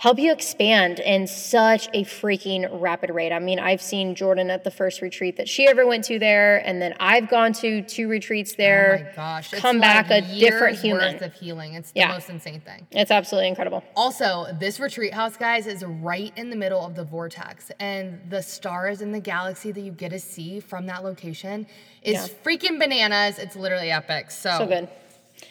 help 0.00 0.18
you 0.18 0.32
expand 0.32 0.98
in 0.98 1.26
such 1.26 1.86
a 1.92 2.02
freaking 2.04 2.66
rapid 2.80 3.10
rate. 3.10 3.32
I 3.32 3.38
mean, 3.38 3.58
I've 3.58 3.82
seen 3.82 4.14
Jordan 4.14 4.48
at 4.48 4.64
the 4.64 4.70
first 4.70 5.02
retreat 5.02 5.36
that 5.36 5.46
she 5.46 5.68
ever 5.68 5.86
went 5.86 6.04
to 6.04 6.18
there, 6.18 6.56
and 6.66 6.80
then 6.80 6.94
I've 6.98 7.28
gone 7.28 7.52
to 7.54 7.82
two 7.82 8.08
retreats 8.08 8.54
there. 8.54 9.00
Oh 9.02 9.10
my 9.10 9.14
gosh. 9.14 9.52
It's 9.52 9.60
Come 9.60 9.78
back 9.78 10.08
like 10.08 10.24
a 10.24 10.38
different 10.38 10.78
human. 10.78 11.12
worth 11.12 11.20
of 11.20 11.34
healing. 11.34 11.74
It's 11.74 11.92
Yeah. 11.94 12.06
the 12.08 12.14
most 12.14 12.30
insane 12.30 12.60
thing. 12.62 12.86
It's 12.92 13.10
absolutely 13.10 13.48
incredible. 13.48 13.84
Also, 13.94 14.46
this 14.58 14.80
retreat 14.80 15.12
house, 15.12 15.36
guys, 15.36 15.66
is 15.66 15.84
right 15.84 16.32
in 16.34 16.48
the 16.48 16.56
middle 16.56 16.82
of 16.82 16.94
the 16.94 17.04
vortex, 17.04 17.70
and 17.78 18.18
the 18.30 18.40
stars 18.42 19.02
in 19.02 19.12
the 19.12 19.20
galaxy 19.20 19.70
that 19.70 19.82
you 19.82 19.92
get 19.92 20.12
to 20.12 20.18
see 20.18 20.60
from 20.60 20.86
that 20.86 21.04
location 21.04 21.66
is 22.02 22.14
Yeah. 22.14 22.26
freaking 22.42 22.78
bananas. 22.78 23.38
It's 23.38 23.54
literally 23.54 23.90
epic. 23.90 24.30
So, 24.30 24.50
So 24.60 24.66
good. 24.66 24.88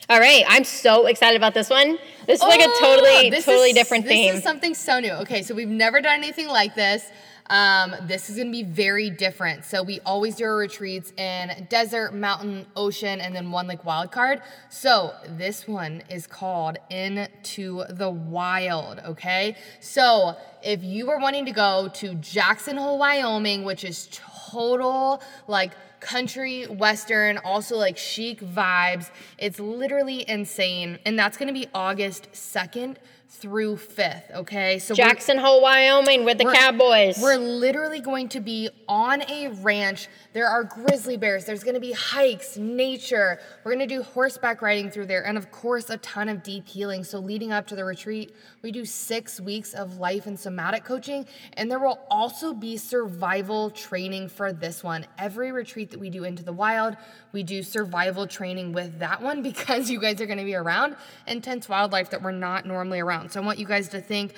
All 0.10 0.20
right, 0.20 0.44
I'm 0.48 0.64
so 0.64 1.06
excited 1.06 1.38
about 1.38 1.54
this 1.54 1.70
one. 1.70 1.98
This 2.26 2.40
is 2.42 2.48
like 2.48 2.62
a 2.62 2.66
Oh, 2.68 2.78
totally, 2.80 3.32
totally 3.42 3.70
is- 3.70 3.76
different 3.76 4.06
theme. 4.08 4.30
this 4.34 4.38
is 4.40 4.44
something 4.44 4.74
so 4.74 5.00
new. 5.00 5.12
Okay, 5.14 5.42
so 5.44 5.54
we've 5.56 5.68
never 5.68 6.02
done 6.02 6.18
anything 6.18 6.48
like 6.48 6.76
this. 6.76 7.10
Um, 7.50 7.96
this 8.04 8.30
is 8.30 8.38
gonna 8.38 8.52
be 8.52 8.64
very 8.64 9.10
different. 9.10 9.66
So 9.66 9.82
we 9.82 10.00
always 10.02 10.36
do 10.36 10.46
our 10.46 10.56
retreats 10.56 11.12
in 11.18 11.68
desert, 11.70 12.14
mountain, 12.14 12.68
ocean, 12.76 13.20
and 13.20 13.36
then 13.36 13.52
one 13.52 13.68
like 13.68 13.84
wild 13.86 14.12
card. 14.12 14.42
So 14.70 15.14
this 15.28 15.68
one 15.68 16.04
is 16.10 16.28
called 16.28 16.78
Into 16.90 17.84
the 17.90 18.10
Wild. 18.10 19.00
Okay, 19.06 19.56
so 19.80 20.36
if 20.64 20.84
you 20.84 21.10
are 21.10 21.20
wanting 21.20 21.46
to 21.46 21.52
go 21.52 21.90
to 21.96 22.14
Jackson 22.16 22.78
Hole, 22.78 23.00
Wyoming, 23.00 23.64
which 23.64 23.84
is 23.84 24.10
total 24.12 25.22
like 25.48 25.74
country 26.00 26.64
western 26.66 27.38
also 27.40 27.76
like 27.76 27.98
chic 27.98 28.40
vibes 28.40 29.10
it's 29.38 29.60
literally 29.60 30.28
insane 30.30 30.98
and 31.06 31.20
that's 31.20 31.38
going 31.38 31.48
to 31.48 31.54
be 31.54 31.68
august 31.74 32.32
2nd 32.32 32.96
through 33.32 33.76
5th, 33.76 34.32
okay? 34.38 34.80
So 34.80 34.96
Jackson 34.96 35.38
Hole, 35.38 35.62
Wyoming 35.62 36.26
with 36.26 36.40
the 36.40 36.46
we're- 36.46 36.58
Cowboys. 36.58 37.20
We're 37.22 37.38
literally 37.38 38.00
going 38.00 38.28
to 38.30 38.40
be 38.40 38.70
on 38.88 39.22
a 39.30 39.50
ranch. 39.62 40.08
There 40.34 40.48
are 40.48 40.64
grizzly 40.64 41.16
bears. 41.16 41.46
There's 41.46 41.64
going 41.64 41.76
to 41.76 41.80
be 41.80 41.92
hikes, 41.92 42.58
nature. 42.58 43.40
We're 43.64 43.76
going 43.76 43.88
to 43.88 43.96
do 43.96 44.02
horseback 44.02 44.64
riding 44.64 44.90
through 44.90 45.06
there. 45.06 45.26
And 45.26 45.38
of 45.38 45.52
course, 45.52 45.92
a 45.92 45.98
ton 45.98 46.28
of 46.28 46.42
deep 46.42 46.68
healing. 46.68 47.04
So, 47.04 47.20
leading 47.20 47.52
up 47.52 47.68
to 47.68 47.76
the 47.76 47.86
retreat, 47.86 48.34
we 48.64 48.72
do 48.72 48.84
six 48.84 49.40
weeks 49.40 49.74
of 49.74 49.98
life 49.98 50.26
and 50.26 50.40
somatic 50.40 50.84
coaching. 50.84 51.28
And 51.54 51.70
there 51.70 51.80
will 51.80 52.00
also 52.10 52.54
be 52.54 52.78
survival 52.78 53.70
training 53.70 54.30
for 54.30 54.52
this 54.52 54.84
one. 54.84 55.06
Every 55.20 55.52
retreat 55.52 55.92
that 55.92 56.00
we 56.00 56.10
do 56.10 56.24
into 56.24 56.44
the 56.44 56.54
wild, 56.54 56.98
we 57.32 57.44
do 57.44 57.62
survival 57.62 58.26
training 58.26 58.74
with 58.74 59.00
that 59.00 59.22
one 59.22 59.42
because 59.44 59.90
you 59.90 60.00
guys 60.00 60.20
are 60.20 60.26
going 60.26 60.40
to 60.40 60.46
be 60.46 60.56
around 60.56 60.96
intense 61.28 61.70
wildlife 61.70 62.10
that 62.10 62.24
we're 62.24 62.32
not 62.32 62.66
normally 62.66 63.00
around. 63.00 63.19
So, 63.28 63.42
I 63.42 63.46
want 63.46 63.60
you 63.60 63.66
guys 63.66 63.90
to 63.90 64.00
think 64.00 64.34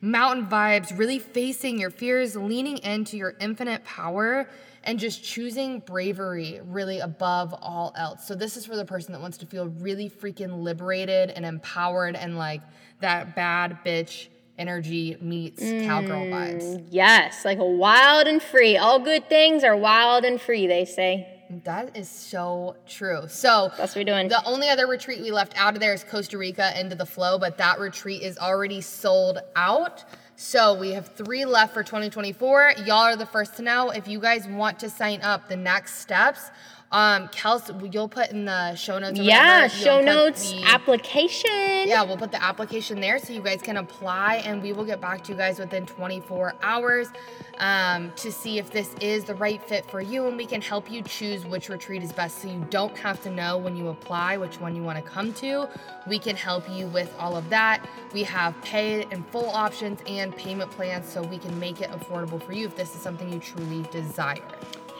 mountain 0.00 0.46
vibes, 0.46 0.96
really 0.98 1.18
facing 1.18 1.78
your 1.78 1.90
fears, 1.90 2.36
leaning 2.36 2.78
into 2.78 3.16
your 3.16 3.34
infinite 3.40 3.84
power, 3.84 4.48
and 4.84 4.98
just 4.98 5.24
choosing 5.24 5.80
bravery 5.80 6.60
really 6.64 7.00
above 7.00 7.54
all 7.62 7.94
else. 7.96 8.26
So, 8.26 8.34
this 8.34 8.56
is 8.56 8.66
for 8.66 8.76
the 8.76 8.84
person 8.84 9.12
that 9.12 9.20
wants 9.20 9.38
to 9.38 9.46
feel 9.46 9.68
really 9.68 10.10
freaking 10.10 10.62
liberated 10.62 11.30
and 11.30 11.46
empowered 11.46 12.16
and 12.16 12.36
like 12.36 12.60
that 13.00 13.34
bad 13.34 13.78
bitch 13.84 14.28
energy 14.58 15.16
meets 15.20 15.60
cowgirl 15.60 16.26
mm, 16.26 16.30
vibes. 16.30 16.86
yes, 16.90 17.44
like 17.44 17.58
wild 17.60 18.26
and 18.26 18.42
free. 18.42 18.76
All 18.76 18.98
good 18.98 19.28
things 19.28 19.64
are 19.64 19.76
wild 19.76 20.24
and 20.24 20.40
free, 20.40 20.66
they 20.66 20.84
say. 20.84 21.35
That 21.64 21.96
is 21.96 22.08
so 22.08 22.76
true. 22.88 23.28
So, 23.28 23.70
That's 23.76 23.94
what 23.94 24.00
we're 24.00 24.12
doing. 24.12 24.28
The 24.28 24.44
only 24.44 24.68
other 24.68 24.86
retreat 24.86 25.20
we 25.20 25.30
left 25.30 25.54
out 25.56 25.74
of 25.74 25.80
there 25.80 25.94
is 25.94 26.02
Costa 26.02 26.36
Rica 26.38 26.78
into 26.78 26.96
the 26.96 27.06
flow, 27.06 27.38
but 27.38 27.56
that 27.58 27.78
retreat 27.78 28.22
is 28.22 28.36
already 28.38 28.80
sold 28.80 29.38
out. 29.54 30.04
So 30.34 30.78
we 30.78 30.90
have 30.90 31.08
three 31.08 31.44
left 31.44 31.72
for 31.72 31.82
2024. 31.82 32.74
Y'all 32.84 32.96
are 32.98 33.16
the 33.16 33.24
first 33.24 33.56
to 33.56 33.62
know. 33.62 33.90
If 33.90 34.06
you 34.06 34.20
guys 34.20 34.46
want 34.46 34.78
to 34.80 34.90
sign 34.90 35.22
up, 35.22 35.48
the 35.48 35.56
next 35.56 36.00
steps, 36.00 36.50
um, 36.92 37.28
Kels, 37.28 37.92
you'll 37.92 38.08
put 38.08 38.30
in 38.30 38.44
the 38.44 38.74
show 38.76 38.98
notes. 38.98 39.18
Yeah, 39.18 39.66
show 39.66 40.00
notes, 40.00 40.52
the- 40.52 40.62
application. 40.64 41.50
yeah, 41.88 42.02
we'll 42.02 42.16
put 42.16 42.30
the 42.30 42.42
application 42.42 43.00
there 43.00 43.18
so 43.18 43.32
you 43.32 43.42
guys 43.42 43.60
can 43.60 43.76
apply, 43.78 44.36
and 44.46 44.62
we 44.62 44.72
will 44.72 44.84
get 44.84 45.00
back 45.00 45.24
to 45.24 45.32
you 45.32 45.38
guys 45.38 45.58
within 45.58 45.84
24 45.86 46.54
hours 46.62 47.08
um, 47.58 48.12
to 48.16 48.30
see 48.30 48.58
if 48.58 48.70
this 48.70 48.94
is 49.00 49.24
the 49.24 49.34
right 49.34 49.62
fit 49.68 49.84
for 49.90 50.00
you, 50.00 50.26
and 50.28 50.36
we 50.36 50.46
can 50.46 50.60
help 50.60 50.90
you 50.90 51.02
choose 51.02 51.44
which 51.44 51.68
retreat 51.68 52.02
is 52.02 52.12
best. 52.12 52.38
So 52.42 52.48
you 52.48 52.64
don't 52.70 52.96
have 52.98 53.20
to 53.24 53.30
know 53.30 53.58
when 53.58 53.76
you 53.76 53.88
apply 53.88 54.36
which 54.36 54.60
one 54.60 54.76
you 54.76 54.82
want 54.82 54.96
to 54.96 55.10
come 55.10 55.32
to. 55.34 55.68
We 56.06 56.18
can 56.20 56.36
help 56.36 56.68
you 56.70 56.86
with 56.86 57.12
all 57.18 57.36
of 57.36 57.48
that. 57.50 57.84
We 58.12 58.22
have 58.24 58.60
pay 58.62 59.04
and 59.10 59.26
full 59.28 59.50
options 59.50 60.00
and 60.06 60.34
payment 60.36 60.70
plans, 60.70 61.08
so 61.08 61.20
we 61.22 61.38
can 61.38 61.58
make 61.58 61.80
it 61.80 61.90
affordable 61.90 62.40
for 62.40 62.52
you 62.52 62.66
if 62.66 62.76
this 62.76 62.94
is 62.94 63.00
something 63.00 63.32
you 63.32 63.40
truly 63.40 63.82
desire. 63.90 64.36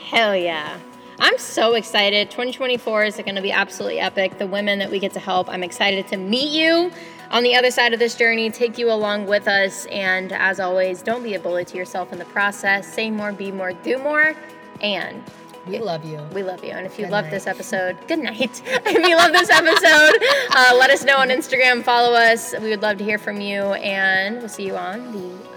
Hell 0.00 0.34
yeah. 0.36 0.78
I'm 1.18 1.38
so 1.38 1.74
excited. 1.74 2.30
2024 2.30 3.04
is 3.04 3.16
going 3.16 3.34
to 3.36 3.42
be 3.42 3.50
absolutely 3.52 3.98
epic. 4.00 4.38
The 4.38 4.46
women 4.46 4.78
that 4.80 4.90
we 4.90 4.98
get 4.98 5.12
to 5.14 5.20
help, 5.20 5.48
I'm 5.48 5.62
excited 5.62 6.06
to 6.08 6.16
meet 6.16 6.50
you 6.50 6.90
on 7.30 7.42
the 7.42 7.54
other 7.56 7.70
side 7.70 7.92
of 7.92 7.98
this 7.98 8.14
journey, 8.14 8.50
take 8.50 8.76
you 8.78 8.90
along 8.92 9.26
with 9.26 9.48
us. 9.48 9.86
And 9.86 10.30
as 10.32 10.60
always, 10.60 11.02
don't 11.02 11.22
be 11.22 11.34
a 11.34 11.40
bully 11.40 11.64
to 11.64 11.76
yourself 11.76 12.12
in 12.12 12.18
the 12.18 12.24
process. 12.26 12.86
Say 12.92 13.10
more, 13.10 13.32
be 13.32 13.50
more, 13.50 13.72
do 13.72 13.98
more. 13.98 14.36
And 14.82 15.22
We 15.66 15.78
love 15.78 16.04
you. 16.04 16.20
we 16.34 16.42
love 16.42 16.62
you. 16.62 16.72
And 16.72 16.86
if 16.86 16.98
you 16.98 17.06
Good 17.06 17.12
love 17.12 17.24
night. 17.24 17.30
this 17.32 17.46
episode, 17.46 17.96
good 18.06 18.18
night. 18.20 18.62
if 18.66 19.08
you 19.08 19.16
love 19.16 19.32
this 19.32 19.48
episode, 19.50 20.22
uh, 20.54 20.76
let 20.78 20.90
us 20.90 21.02
know 21.02 21.16
on 21.16 21.28
Instagram, 21.30 21.82
follow 21.82 22.12
us. 22.12 22.54
We 22.60 22.68
would 22.68 22.82
love 22.82 22.98
to 22.98 23.04
hear 23.04 23.18
from 23.18 23.40
you. 23.40 23.62
And 23.72 24.36
we'll 24.38 24.48
see 24.50 24.66
you 24.66 24.76
on 24.76 25.12
the. 25.12 25.55